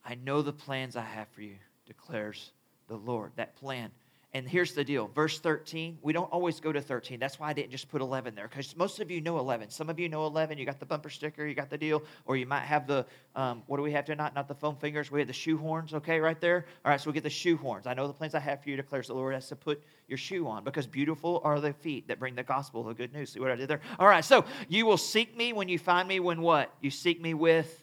I 0.05 0.15
know 0.15 0.41
the 0.41 0.53
plans 0.53 0.95
I 0.95 1.01
have 1.01 1.27
for 1.29 1.41
you, 1.41 1.55
declares 1.85 2.51
the 2.87 2.95
Lord. 2.95 3.31
That 3.35 3.55
plan 3.55 3.91
and 4.35 4.49
here's 4.49 4.73
the 4.73 4.83
deal 4.83 5.09
verse 5.15 5.39
13, 5.39 5.97
we 6.01 6.11
don't 6.11 6.29
always 6.29 6.59
go 6.59 6.73
to 6.73 6.81
13. 6.81 7.21
That's 7.21 7.39
why 7.39 7.47
I 7.47 7.53
didn't 7.53 7.71
just 7.71 7.87
put 7.87 8.01
11 8.01 8.35
there, 8.35 8.49
because 8.49 8.75
most 8.75 8.99
of 8.99 9.09
you 9.09 9.21
know 9.21 9.39
11. 9.39 9.69
Some 9.69 9.89
of 9.89 9.97
you 9.97 10.09
know 10.09 10.25
11. 10.25 10.57
You 10.57 10.65
got 10.65 10.77
the 10.77 10.85
bumper 10.85 11.09
sticker, 11.09 11.47
you 11.47 11.55
got 11.55 11.69
the 11.69 11.77
deal, 11.77 12.03
or 12.25 12.35
you 12.35 12.45
might 12.45 12.63
have 12.63 12.85
the, 12.85 13.05
um, 13.37 13.63
what 13.67 13.77
do 13.77 13.83
we 13.83 13.93
have 13.93 14.03
tonight? 14.03 14.35
Not 14.35 14.49
the 14.49 14.53
foam 14.53 14.75
fingers, 14.75 15.09
we 15.09 15.21
have 15.21 15.29
the 15.29 15.33
shoe 15.33 15.57
horns, 15.57 15.93
okay, 15.93 16.19
right 16.19 16.39
there. 16.41 16.65
All 16.83 16.91
right, 16.91 16.99
so 16.99 17.09
we 17.09 17.13
get 17.13 17.23
the 17.23 17.29
shoe 17.29 17.55
horns. 17.55 17.87
I 17.87 17.93
know 17.93 18.07
the 18.07 18.13
plans 18.13 18.35
I 18.35 18.39
have 18.41 18.61
for 18.61 18.69
you, 18.69 18.75
declares 18.75 19.07
the 19.07 19.13
Lord, 19.13 19.33
has 19.33 19.47
to 19.47 19.55
put 19.55 19.81
your 20.09 20.17
shoe 20.17 20.49
on, 20.49 20.65
because 20.65 20.85
beautiful 20.85 21.39
are 21.45 21.61
the 21.61 21.71
feet 21.71 22.09
that 22.09 22.19
bring 22.19 22.35
the 22.35 22.43
gospel, 22.43 22.83
the 22.83 22.93
good 22.93 23.13
news. 23.13 23.31
See 23.31 23.39
what 23.39 23.51
I 23.51 23.55
did 23.55 23.69
there? 23.69 23.79
All 23.99 24.07
right, 24.07 24.25
so 24.25 24.43
you 24.67 24.85
will 24.85 24.97
seek 24.97 25.37
me 25.37 25.53
when 25.53 25.69
you 25.69 25.79
find 25.79 26.09
me, 26.09 26.19
when 26.19 26.41
what? 26.41 26.73
You 26.81 26.91
seek 26.91 27.21
me 27.21 27.33
with 27.33 27.81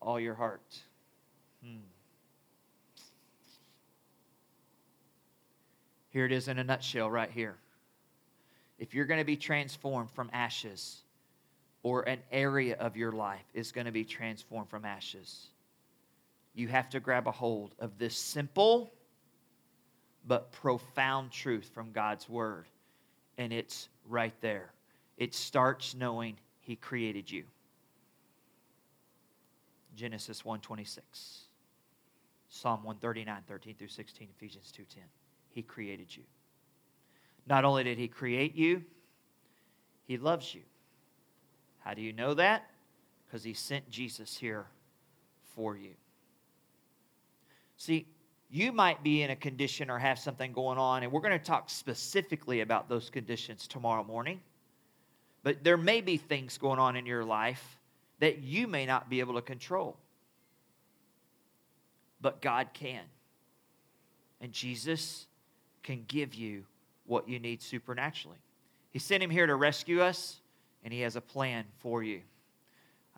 all 0.00 0.20
your 0.20 0.36
heart. 0.36 0.62
Here 6.12 6.26
it 6.26 6.32
is 6.32 6.48
in 6.48 6.58
a 6.58 6.64
nutshell 6.64 7.10
right 7.10 7.30
here. 7.30 7.56
If 8.78 8.94
you're 8.94 9.06
going 9.06 9.20
to 9.20 9.24
be 9.24 9.36
transformed 9.36 10.10
from 10.10 10.30
ashes 10.32 11.02
or 11.82 12.02
an 12.02 12.20
area 12.30 12.76
of 12.78 12.96
your 12.96 13.12
life 13.12 13.44
is 13.54 13.72
going 13.72 13.86
to 13.86 13.92
be 13.92 14.04
transformed 14.04 14.68
from 14.68 14.84
ashes. 14.84 15.48
You 16.54 16.68
have 16.68 16.90
to 16.90 17.00
grab 17.00 17.26
a 17.26 17.32
hold 17.32 17.74
of 17.78 17.98
this 17.98 18.16
simple 18.16 18.92
but 20.26 20.52
profound 20.52 21.32
truth 21.32 21.70
from 21.74 21.92
God's 21.92 22.28
Word. 22.28 22.66
And 23.38 23.52
it's 23.52 23.88
right 24.08 24.34
there. 24.40 24.70
It 25.16 25.34
starts 25.34 25.94
knowing 25.94 26.36
He 26.60 26.76
created 26.76 27.30
you. 27.30 27.44
Genesis 29.96 30.44
126. 30.44 31.44
Psalm 32.48 32.84
139, 32.84 33.42
13 33.48 33.74
through 33.74 33.88
16, 33.88 34.28
Ephesians 34.36 34.72
2.10. 34.78 34.98
He 35.52 35.62
created 35.62 36.14
you. 36.16 36.22
Not 37.46 37.64
only 37.64 37.84
did 37.84 37.98
he 37.98 38.08
create 38.08 38.54
you, 38.54 38.82
he 40.06 40.16
loves 40.16 40.54
you. 40.54 40.62
How 41.80 41.94
do 41.94 42.02
you 42.02 42.12
know 42.12 42.34
that? 42.34 42.70
Because 43.26 43.42
he 43.42 43.54
sent 43.54 43.88
Jesus 43.90 44.36
here 44.36 44.66
for 45.54 45.76
you. 45.76 45.92
See, 47.76 48.06
you 48.50 48.70
might 48.70 49.02
be 49.02 49.22
in 49.22 49.30
a 49.30 49.36
condition 49.36 49.90
or 49.90 49.98
have 49.98 50.18
something 50.18 50.52
going 50.52 50.78
on, 50.78 51.02
and 51.02 51.10
we're 51.10 51.20
going 51.20 51.38
to 51.38 51.44
talk 51.44 51.70
specifically 51.70 52.60
about 52.60 52.88
those 52.88 53.10
conditions 53.10 53.66
tomorrow 53.66 54.04
morning. 54.04 54.40
But 55.42 55.64
there 55.64 55.76
may 55.76 56.00
be 56.00 56.16
things 56.16 56.58
going 56.58 56.78
on 56.78 56.94
in 56.94 57.06
your 57.06 57.24
life 57.24 57.78
that 58.20 58.38
you 58.38 58.68
may 58.68 58.86
not 58.86 59.10
be 59.10 59.20
able 59.20 59.34
to 59.34 59.42
control. 59.42 59.96
But 62.20 62.40
God 62.40 62.68
can. 62.72 63.02
And 64.40 64.52
Jesus 64.52 65.26
can 65.82 66.04
give 66.06 66.34
you 66.34 66.64
what 67.06 67.28
you 67.28 67.38
need 67.38 67.62
supernaturally. 67.62 68.38
He 68.90 68.98
sent 68.98 69.22
him 69.22 69.30
here 69.30 69.46
to 69.46 69.54
rescue 69.54 70.00
us, 70.00 70.40
and 70.84 70.92
he 70.92 71.00
has 71.00 71.16
a 71.16 71.20
plan 71.20 71.64
for 71.78 72.02
you. 72.02 72.20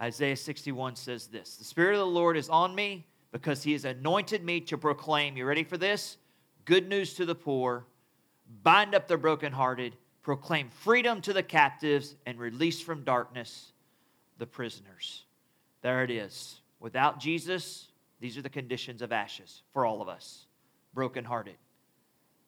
Isaiah 0.01 0.37
61 0.37 0.97
says 0.97 1.27
this 1.27 1.57
The 1.57 1.65
Spirit 1.65 1.95
of 1.95 2.01
the 2.01 2.07
Lord 2.07 2.37
is 2.37 2.49
on 2.49 2.75
me 2.75 3.07
because 3.33 3.63
he 3.63 3.73
has 3.73 3.85
anointed 3.85 4.45
me 4.45 4.61
to 4.61 4.79
proclaim, 4.79 5.37
you 5.37 5.45
ready 5.45 5.65
for 5.65 5.77
this? 5.77 6.19
Good 6.65 6.89
news 6.89 7.15
to 7.15 7.27
the 7.27 7.35
poor, 7.35 7.85
bind 8.63 8.95
up 8.95 9.09
the 9.09 9.19
brokenhearted, 9.19 9.97
proclaim 10.23 10.71
freedom 10.71 11.21
to 11.23 11.33
the 11.33 11.43
captives, 11.43 12.17
and 12.27 12.39
release 12.39 12.81
from 12.81 13.05
darkness 13.05 13.73
the 14.39 14.47
prisoners. 14.47 15.25
There 15.83 16.03
it 16.03 16.11
is. 16.11 16.61
Without 16.81 17.21
Jesus, 17.21 17.89
these 18.21 18.39
are 18.39 18.43
the 18.43 18.49
conditions 18.49 19.03
of 19.03 19.13
ashes 19.13 19.63
for 19.73 19.85
all 19.85 20.01
of 20.01 20.09
us 20.09 20.47
brokenhearted. 20.95 21.57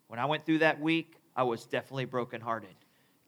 When 0.08 0.18
I 0.20 0.24
went 0.26 0.46
through 0.46 0.58
that 0.58 0.80
week, 0.80 1.16
I 1.34 1.42
was 1.42 1.64
definitely 1.66 2.04
brokenhearted. 2.04 2.74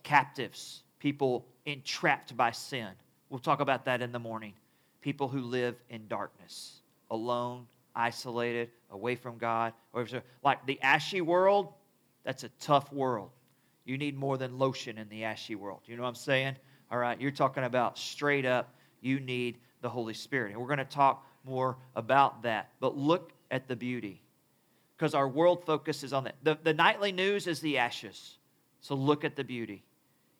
Captives, 0.02 0.82
people 0.98 1.46
entrapped 1.66 2.36
by 2.36 2.52
sin. 2.52 2.88
We'll 3.28 3.40
talk 3.40 3.60
about 3.60 3.84
that 3.86 4.00
in 4.00 4.12
the 4.12 4.18
morning. 4.18 4.54
People 5.00 5.28
who 5.28 5.40
live 5.40 5.76
in 5.90 6.06
darkness, 6.08 6.80
alone, 7.10 7.66
isolated, 7.94 8.70
away 8.90 9.16
from 9.16 9.38
God. 9.38 9.72
Or 9.92 10.06
Like 10.42 10.64
the 10.66 10.80
ashy 10.80 11.20
world, 11.20 11.72
that's 12.24 12.44
a 12.44 12.48
tough 12.60 12.92
world. 12.92 13.30
You 13.84 13.98
need 13.98 14.16
more 14.16 14.38
than 14.38 14.58
lotion 14.58 14.98
in 14.98 15.08
the 15.08 15.24
ashy 15.24 15.54
world. 15.54 15.80
You 15.86 15.96
know 15.96 16.02
what 16.02 16.10
I'm 16.10 16.14
saying? 16.14 16.56
All 16.90 16.98
right, 16.98 17.20
you're 17.20 17.30
talking 17.30 17.64
about 17.64 17.98
straight 17.98 18.46
up, 18.46 18.74
you 19.00 19.20
need 19.20 19.58
the 19.82 19.88
Holy 19.88 20.14
Spirit. 20.14 20.52
And 20.52 20.60
we're 20.60 20.68
going 20.68 20.78
to 20.78 20.84
talk 20.84 21.26
more 21.44 21.76
about 21.96 22.42
that. 22.42 22.70
But 22.80 22.96
look 22.96 23.32
at 23.50 23.68
the 23.68 23.76
beauty 23.76 24.22
because 24.98 25.14
our 25.14 25.28
world 25.28 25.64
focuses 25.64 26.12
on 26.12 26.24
that. 26.24 26.34
The, 26.42 26.58
the 26.60 26.74
nightly 26.74 27.12
news 27.12 27.46
is 27.46 27.60
the 27.60 27.78
ashes. 27.78 28.36
So 28.80 28.96
look 28.96 29.24
at 29.24 29.36
the 29.36 29.44
beauty. 29.44 29.84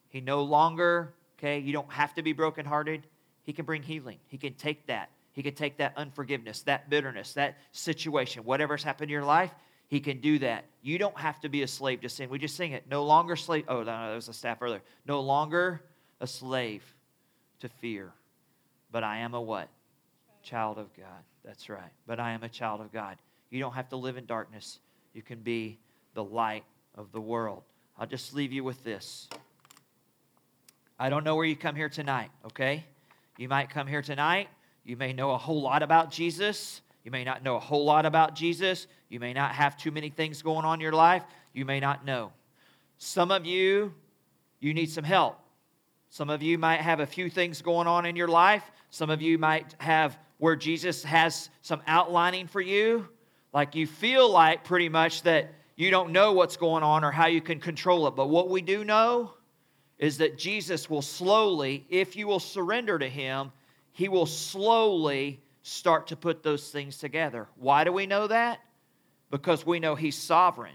He 0.09 0.21
no 0.21 0.43
longer, 0.43 1.15
okay, 1.39 1.61
you 1.61 1.73
don't 1.73 1.91
have 1.93 2.15
to 2.15 2.23
be 2.23 2.33
brokenhearted. 2.33 3.07
He 3.45 3.53
can 3.53 3.65
bring 3.65 3.83
healing. 3.83 4.19
He 4.27 4.37
can 4.37 4.55
take 4.55 4.87
that. 4.89 5.11
He 5.33 5.43
can 5.45 5.55
take 5.55 5.77
that 5.79 5.93
unforgiveness, 5.97 6.63
that 6.63 6.91
bitterness, 6.91 7.35
that 7.35 7.59
situation, 7.71 8.43
whatever's 8.43 8.83
happened 8.83 9.11
in 9.11 9.13
your 9.13 9.25
life, 9.25 9.55
he 9.87 10.01
can 10.01 10.21
do 10.21 10.41
that. 10.41 10.65
You 10.83 10.99
don't 10.99 11.17
have 11.19 11.41
to 11.41 11.49
be 11.49 11.63
a 11.63 11.69
slave 11.69 12.01
to 12.01 12.09
sin. 12.09 12.29
We 12.29 12.39
just 12.39 12.57
sing 12.57 12.73
it. 12.73 12.85
No 12.91 13.05
longer 13.05 13.37
slave. 13.37 13.65
Oh, 13.69 13.79
no, 13.79 13.85
that 13.85 14.15
was 14.15 14.29
a 14.29 14.33
staff 14.33 14.59
earlier. 14.61 14.83
No 15.07 15.21
longer 15.21 15.81
a 16.21 16.27
slave 16.27 16.83
to 17.61 17.69
fear, 17.69 18.13
but 18.91 19.05
I 19.05 19.19
am 19.19 19.35
a 19.35 19.41
what? 19.41 19.69
Child 20.43 20.79
of 20.79 20.93
God. 20.97 21.23
That's 21.45 21.69
right. 21.69 21.93
But 22.07 22.19
I 22.19 22.33
am 22.33 22.43
a 22.43 22.49
child 22.49 22.81
of 22.81 22.93
God. 22.93 23.17
You 23.51 23.61
don't 23.61 23.75
have 23.75 23.89
to 23.91 23.97
live 23.97 24.17
in 24.17 24.27
darkness. 24.27 24.79
You 25.15 25.23
can 25.23 25.41
be 25.41 25.79
the 26.15 26.25
light 26.25 26.65
of 26.95 27.13
the 27.13 27.21
world. 27.21 27.63
I'll 27.99 28.07
just 28.07 28.35
leave 28.35 28.53
you 28.53 28.65
with 28.65 28.83
this. 28.85 29.29
I 30.99 31.09
don't 31.09 31.25
know 31.25 31.37
where 31.37 31.45
you 31.45 31.57
come 31.57 31.77
here 31.77 31.89
tonight, 31.89 32.31
okay? 32.45 32.85
You 33.37 33.49
might 33.49 33.71
come 33.71 33.87
here 33.87 34.03
tonight. 34.03 34.49
You 34.85 34.97
may 34.97 35.13
know 35.13 35.31
a 35.31 35.39
whole 35.39 35.63
lot 35.63 35.83
about 35.83 36.11
Jesus. 36.11 36.81
You 37.05 37.11
may 37.11 37.25
not 37.25 37.43
know 37.43 37.57
a 37.57 37.61
whole 37.61 37.85
lot 37.85 38.05
about 38.05 38.35
Jesus. 38.35 38.87
You 39.09 39.21
may 39.21 39.33
not 39.33 39.53
have 39.53 39.77
too 39.77 39.91
many 39.91 40.11
things 40.11 40.43
going 40.43 40.65
on 40.65 40.75
in 40.75 40.81
your 40.81 40.93
life. 40.93 41.23
You 41.53 41.65
may 41.65 41.81
not 41.81 42.05
know. 42.05 42.33
Some 42.99 43.31
of 43.31 43.47
you, 43.47 43.95
you 44.61 44.75
need 44.75 44.91
some 44.91 45.05
help. 45.05 45.39
Some 46.11 46.31
of 46.31 46.43
you 46.43 46.59
might 46.59 46.81
have 46.81 47.01
a 47.01 47.07
few 47.07 47.31
things 47.31 47.63
going 47.63 47.87
on 47.87 48.07
in 48.07 48.17
your 48.17 48.29
life. 48.29 48.65
Some 48.91 49.11
of 49.11 49.23
you 49.23 49.39
might 49.39 49.75
have 49.79 50.19
where 50.39 50.57
Jesus 50.57 51.05
has 51.05 51.51
some 51.63 51.81
outlining 51.87 52.47
for 52.47 52.61
you. 52.61 53.09
Like 53.53 53.75
you 53.75 53.87
feel 53.87 54.31
like 54.31 54.65
pretty 54.65 54.89
much 54.89 55.23
that 55.23 55.53
you 55.77 55.91
don't 55.91 56.11
know 56.11 56.33
what's 56.33 56.57
going 56.57 56.83
on 56.83 57.05
or 57.05 57.11
how 57.11 57.27
you 57.27 57.41
can 57.41 57.61
control 57.61 58.07
it. 58.09 58.17
But 58.17 58.29
what 58.29 58.51
we 58.51 58.63
do 58.63 58.85
know 58.85 59.35
is 59.99 60.19
that 60.19 60.39
Jesus 60.39 60.89
will 60.91 61.03
slowly, 61.03 61.87
if 61.89 62.17
you 62.17 62.27
will 62.27 62.41
surrender 62.41 62.99
to 62.99 63.09
Him, 63.09 63.53
He 63.93 64.09
will 64.09 64.27
slowly 64.27 65.41
start 65.63 66.09
to 66.09 66.17
put 66.17 66.43
those 66.43 66.71
things 66.71 66.99
together. 66.99 67.49
Why 67.57 67.85
do 67.85 67.93
we 67.93 68.07
know 68.07 68.27
that? 68.27 68.61
Because 69.31 69.65
we 69.65 69.81
know 69.81 69.95
He's 69.95 70.17
sovereign. 70.17 70.75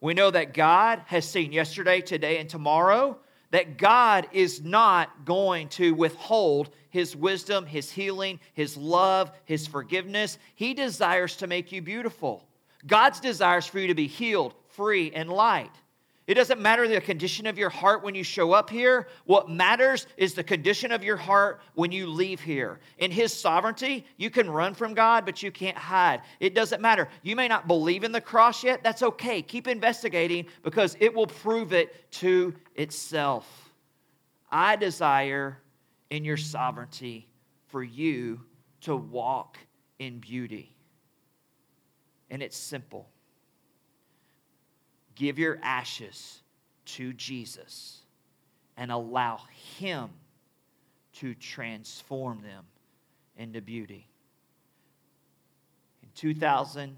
We 0.00 0.14
know 0.14 0.30
that 0.30 0.54
God 0.54 1.02
has 1.06 1.28
seen 1.28 1.52
yesterday, 1.52 2.00
today, 2.00 2.38
and 2.38 2.48
tomorrow 2.48 3.18
that 3.50 3.78
God 3.78 4.28
is 4.32 4.62
not 4.62 5.24
going 5.24 5.68
to 5.70 5.92
withhold 5.94 6.70
His 6.90 7.16
wisdom, 7.16 7.66
His 7.66 7.90
healing, 7.90 8.40
His 8.54 8.76
love, 8.76 9.30
His 9.44 9.66
forgiveness. 9.66 10.38
He 10.54 10.74
desires 10.74 11.36
to 11.36 11.46
make 11.46 11.72
you 11.72 11.82
beautiful. 11.82 12.46
God's 12.86 13.20
desires 13.20 13.66
for 13.66 13.78
you 13.78 13.88
to 13.88 13.94
be 13.94 14.06
healed, 14.06 14.54
free, 14.68 15.10
and 15.12 15.30
light. 15.30 15.72
It 16.30 16.34
doesn't 16.34 16.60
matter 16.60 16.86
the 16.86 17.00
condition 17.00 17.48
of 17.48 17.58
your 17.58 17.70
heart 17.70 18.04
when 18.04 18.14
you 18.14 18.22
show 18.22 18.52
up 18.52 18.70
here. 18.70 19.08
What 19.24 19.50
matters 19.50 20.06
is 20.16 20.32
the 20.32 20.44
condition 20.44 20.92
of 20.92 21.02
your 21.02 21.16
heart 21.16 21.60
when 21.74 21.90
you 21.90 22.06
leave 22.06 22.40
here. 22.40 22.78
In 22.98 23.10
His 23.10 23.32
sovereignty, 23.32 24.06
you 24.16 24.30
can 24.30 24.48
run 24.48 24.74
from 24.74 24.94
God, 24.94 25.26
but 25.26 25.42
you 25.42 25.50
can't 25.50 25.76
hide. 25.76 26.22
It 26.38 26.54
doesn't 26.54 26.80
matter. 26.80 27.08
You 27.24 27.34
may 27.34 27.48
not 27.48 27.66
believe 27.66 28.04
in 28.04 28.12
the 28.12 28.20
cross 28.20 28.62
yet. 28.62 28.84
That's 28.84 29.02
okay. 29.02 29.42
Keep 29.42 29.66
investigating 29.66 30.46
because 30.62 30.96
it 31.00 31.12
will 31.12 31.26
prove 31.26 31.72
it 31.72 32.08
to 32.12 32.54
itself. 32.76 33.72
I 34.52 34.76
desire 34.76 35.58
in 36.10 36.24
your 36.24 36.36
sovereignty 36.36 37.26
for 37.66 37.82
you 37.82 38.40
to 38.82 38.94
walk 38.94 39.58
in 39.98 40.20
beauty. 40.20 40.76
And 42.30 42.40
it's 42.40 42.56
simple 42.56 43.08
give 45.20 45.38
your 45.38 45.58
ashes 45.62 46.40
to 46.86 47.12
Jesus 47.12 47.98
and 48.78 48.90
allow 48.90 49.38
Him 49.76 50.08
to 51.12 51.34
transform 51.34 52.40
them 52.40 52.64
into 53.36 53.60
beauty. 53.60 54.08
In 56.02 56.08
2000, 56.14 56.96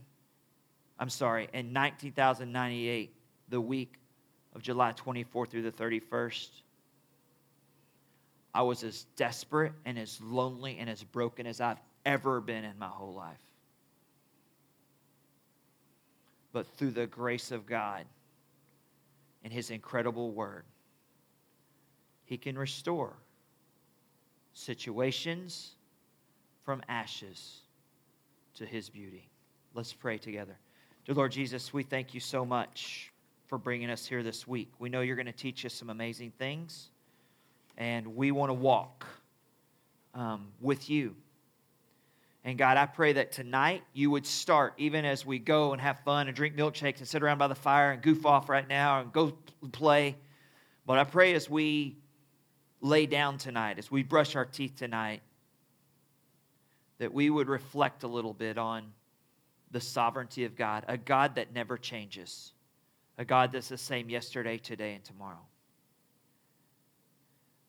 I'm 1.00 1.10
sorry, 1.10 1.48
in 1.52 1.74
1998, 1.74 3.12
the 3.48 3.60
week 3.60 3.98
of 4.54 4.62
July 4.62 4.92
24th 4.92 5.50
through 5.50 5.62
the 5.62 5.72
31st, 5.72 6.48
I 8.54 8.62
was 8.62 8.84
as 8.84 9.04
desperate 9.16 9.72
and 9.84 9.98
as 9.98 10.20
lonely 10.20 10.78
and 10.78 10.88
as 10.88 11.02
broken 11.02 11.44
as 11.44 11.60
I've 11.60 11.80
ever 12.06 12.40
been 12.40 12.62
in 12.62 12.78
my 12.78 12.86
whole 12.86 13.14
life. 13.14 13.40
But 16.52 16.66
through 16.66 16.90
the 16.90 17.06
grace 17.06 17.50
of 17.50 17.66
God 17.66 18.04
and 19.42 19.52
His 19.52 19.70
incredible 19.70 20.32
word, 20.32 20.64
He 22.24 22.36
can 22.36 22.58
restore 22.58 23.14
situations 24.52 25.72
from 26.64 26.82
ashes 26.88 27.60
to 28.54 28.66
His 28.66 28.90
beauty. 28.90 29.28
Let's 29.74 29.92
pray 29.92 30.18
together. 30.18 30.56
Dear 31.06 31.14
Lord 31.14 31.32
Jesus, 31.32 31.72
we 31.72 31.82
thank 31.82 32.14
you 32.14 32.20
so 32.20 32.44
much 32.44 33.12
for 33.46 33.58
bringing 33.58 33.90
us 33.90 34.06
here 34.06 34.22
this 34.22 34.46
week. 34.46 34.70
We 34.78 34.88
know 34.88 35.00
you're 35.00 35.16
going 35.16 35.26
to 35.26 35.32
teach 35.32 35.64
us 35.66 35.74
some 35.74 35.90
amazing 35.90 36.32
things, 36.38 36.90
and 37.76 38.14
we 38.14 38.30
want 38.30 38.50
to 38.50 38.54
walk 38.54 39.06
um, 40.14 40.48
with 40.60 40.88
you. 40.88 41.16
And 42.44 42.58
God, 42.58 42.76
I 42.76 42.86
pray 42.86 43.12
that 43.12 43.30
tonight 43.30 43.82
you 43.92 44.10
would 44.10 44.26
start, 44.26 44.74
even 44.76 45.04
as 45.04 45.24
we 45.24 45.38
go 45.38 45.72
and 45.72 45.80
have 45.80 46.00
fun 46.04 46.26
and 46.26 46.36
drink 46.36 46.56
milkshakes 46.56 46.98
and 46.98 47.06
sit 47.06 47.22
around 47.22 47.38
by 47.38 47.46
the 47.46 47.54
fire 47.54 47.92
and 47.92 48.02
goof 48.02 48.26
off 48.26 48.48
right 48.48 48.68
now 48.68 49.00
and 49.00 49.12
go 49.12 49.32
play. 49.70 50.16
But 50.84 50.98
I 50.98 51.04
pray 51.04 51.34
as 51.34 51.48
we 51.48 51.98
lay 52.80 53.06
down 53.06 53.38
tonight, 53.38 53.78
as 53.78 53.90
we 53.90 54.02
brush 54.02 54.34
our 54.34 54.44
teeth 54.44 54.74
tonight, 54.74 55.22
that 56.98 57.14
we 57.14 57.30
would 57.30 57.48
reflect 57.48 58.02
a 58.02 58.08
little 58.08 58.34
bit 58.34 58.58
on 58.58 58.92
the 59.70 59.80
sovereignty 59.80 60.44
of 60.44 60.56
God, 60.56 60.84
a 60.88 60.98
God 60.98 61.36
that 61.36 61.52
never 61.52 61.78
changes, 61.78 62.52
a 63.18 63.24
God 63.24 63.52
that's 63.52 63.68
the 63.68 63.78
same 63.78 64.10
yesterday, 64.10 64.58
today, 64.58 64.94
and 64.94 65.04
tomorrow. 65.04 65.46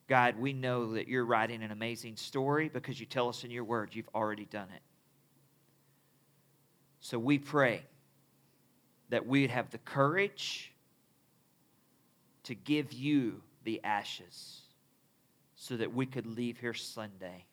God, 0.06 0.38
we 0.38 0.52
know 0.52 0.94
that 0.94 1.08
you're 1.08 1.24
writing 1.24 1.62
an 1.62 1.70
amazing 1.70 2.16
story 2.16 2.68
because 2.68 3.00
you 3.00 3.06
tell 3.06 3.28
us 3.28 3.44
in 3.44 3.50
your 3.50 3.64
word 3.64 3.94
you've 3.94 4.08
already 4.14 4.44
done 4.44 4.68
it. 4.74 4.82
So 7.00 7.18
we 7.18 7.38
pray 7.38 7.84
that 9.10 9.26
we'd 9.26 9.50
have 9.50 9.70
the 9.70 9.78
courage 9.78 10.72
to 12.44 12.54
give 12.54 12.92
you 12.92 13.42
the 13.64 13.82
ashes 13.82 14.60
so 15.56 15.76
that 15.76 15.94
we 15.94 16.06
could 16.06 16.26
leave 16.26 16.58
here 16.58 16.74
Sunday 16.74 17.46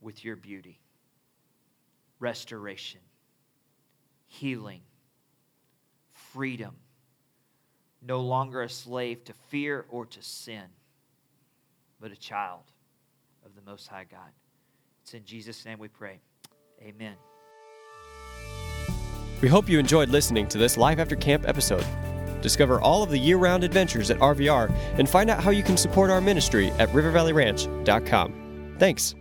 with 0.00 0.24
your 0.24 0.36
beauty, 0.36 0.80
restoration, 2.18 3.00
healing, 4.26 4.80
freedom, 6.32 6.74
no 8.02 8.20
longer 8.20 8.62
a 8.62 8.68
slave 8.68 9.24
to 9.24 9.32
fear 9.48 9.86
or 9.88 10.06
to 10.06 10.22
sin, 10.22 10.64
but 12.00 12.10
a 12.10 12.16
child 12.16 12.72
of 13.44 13.54
the 13.54 13.62
Most 13.62 13.88
High 13.88 14.06
God. 14.10 14.30
It's 15.02 15.14
in 15.14 15.24
Jesus' 15.24 15.64
name 15.64 15.78
we 15.78 15.88
pray. 15.88 16.20
Amen. 16.82 17.16
We 19.40 19.48
hope 19.48 19.68
you 19.68 19.78
enjoyed 19.78 20.08
listening 20.10 20.48
to 20.48 20.58
this 20.58 20.76
Life 20.76 20.98
After 20.98 21.16
Camp 21.16 21.48
episode. 21.48 21.84
Discover 22.42 22.80
all 22.80 23.02
of 23.02 23.10
the 23.10 23.18
year 23.18 23.36
round 23.36 23.64
adventures 23.64 24.10
at 24.10 24.18
RVR 24.18 24.72
and 24.98 25.08
find 25.08 25.30
out 25.30 25.42
how 25.42 25.50
you 25.50 25.62
can 25.62 25.76
support 25.76 26.10
our 26.10 26.20
ministry 26.20 26.68
at 26.72 26.88
rivervalleyranch.com. 26.90 28.76
Thanks. 28.78 29.14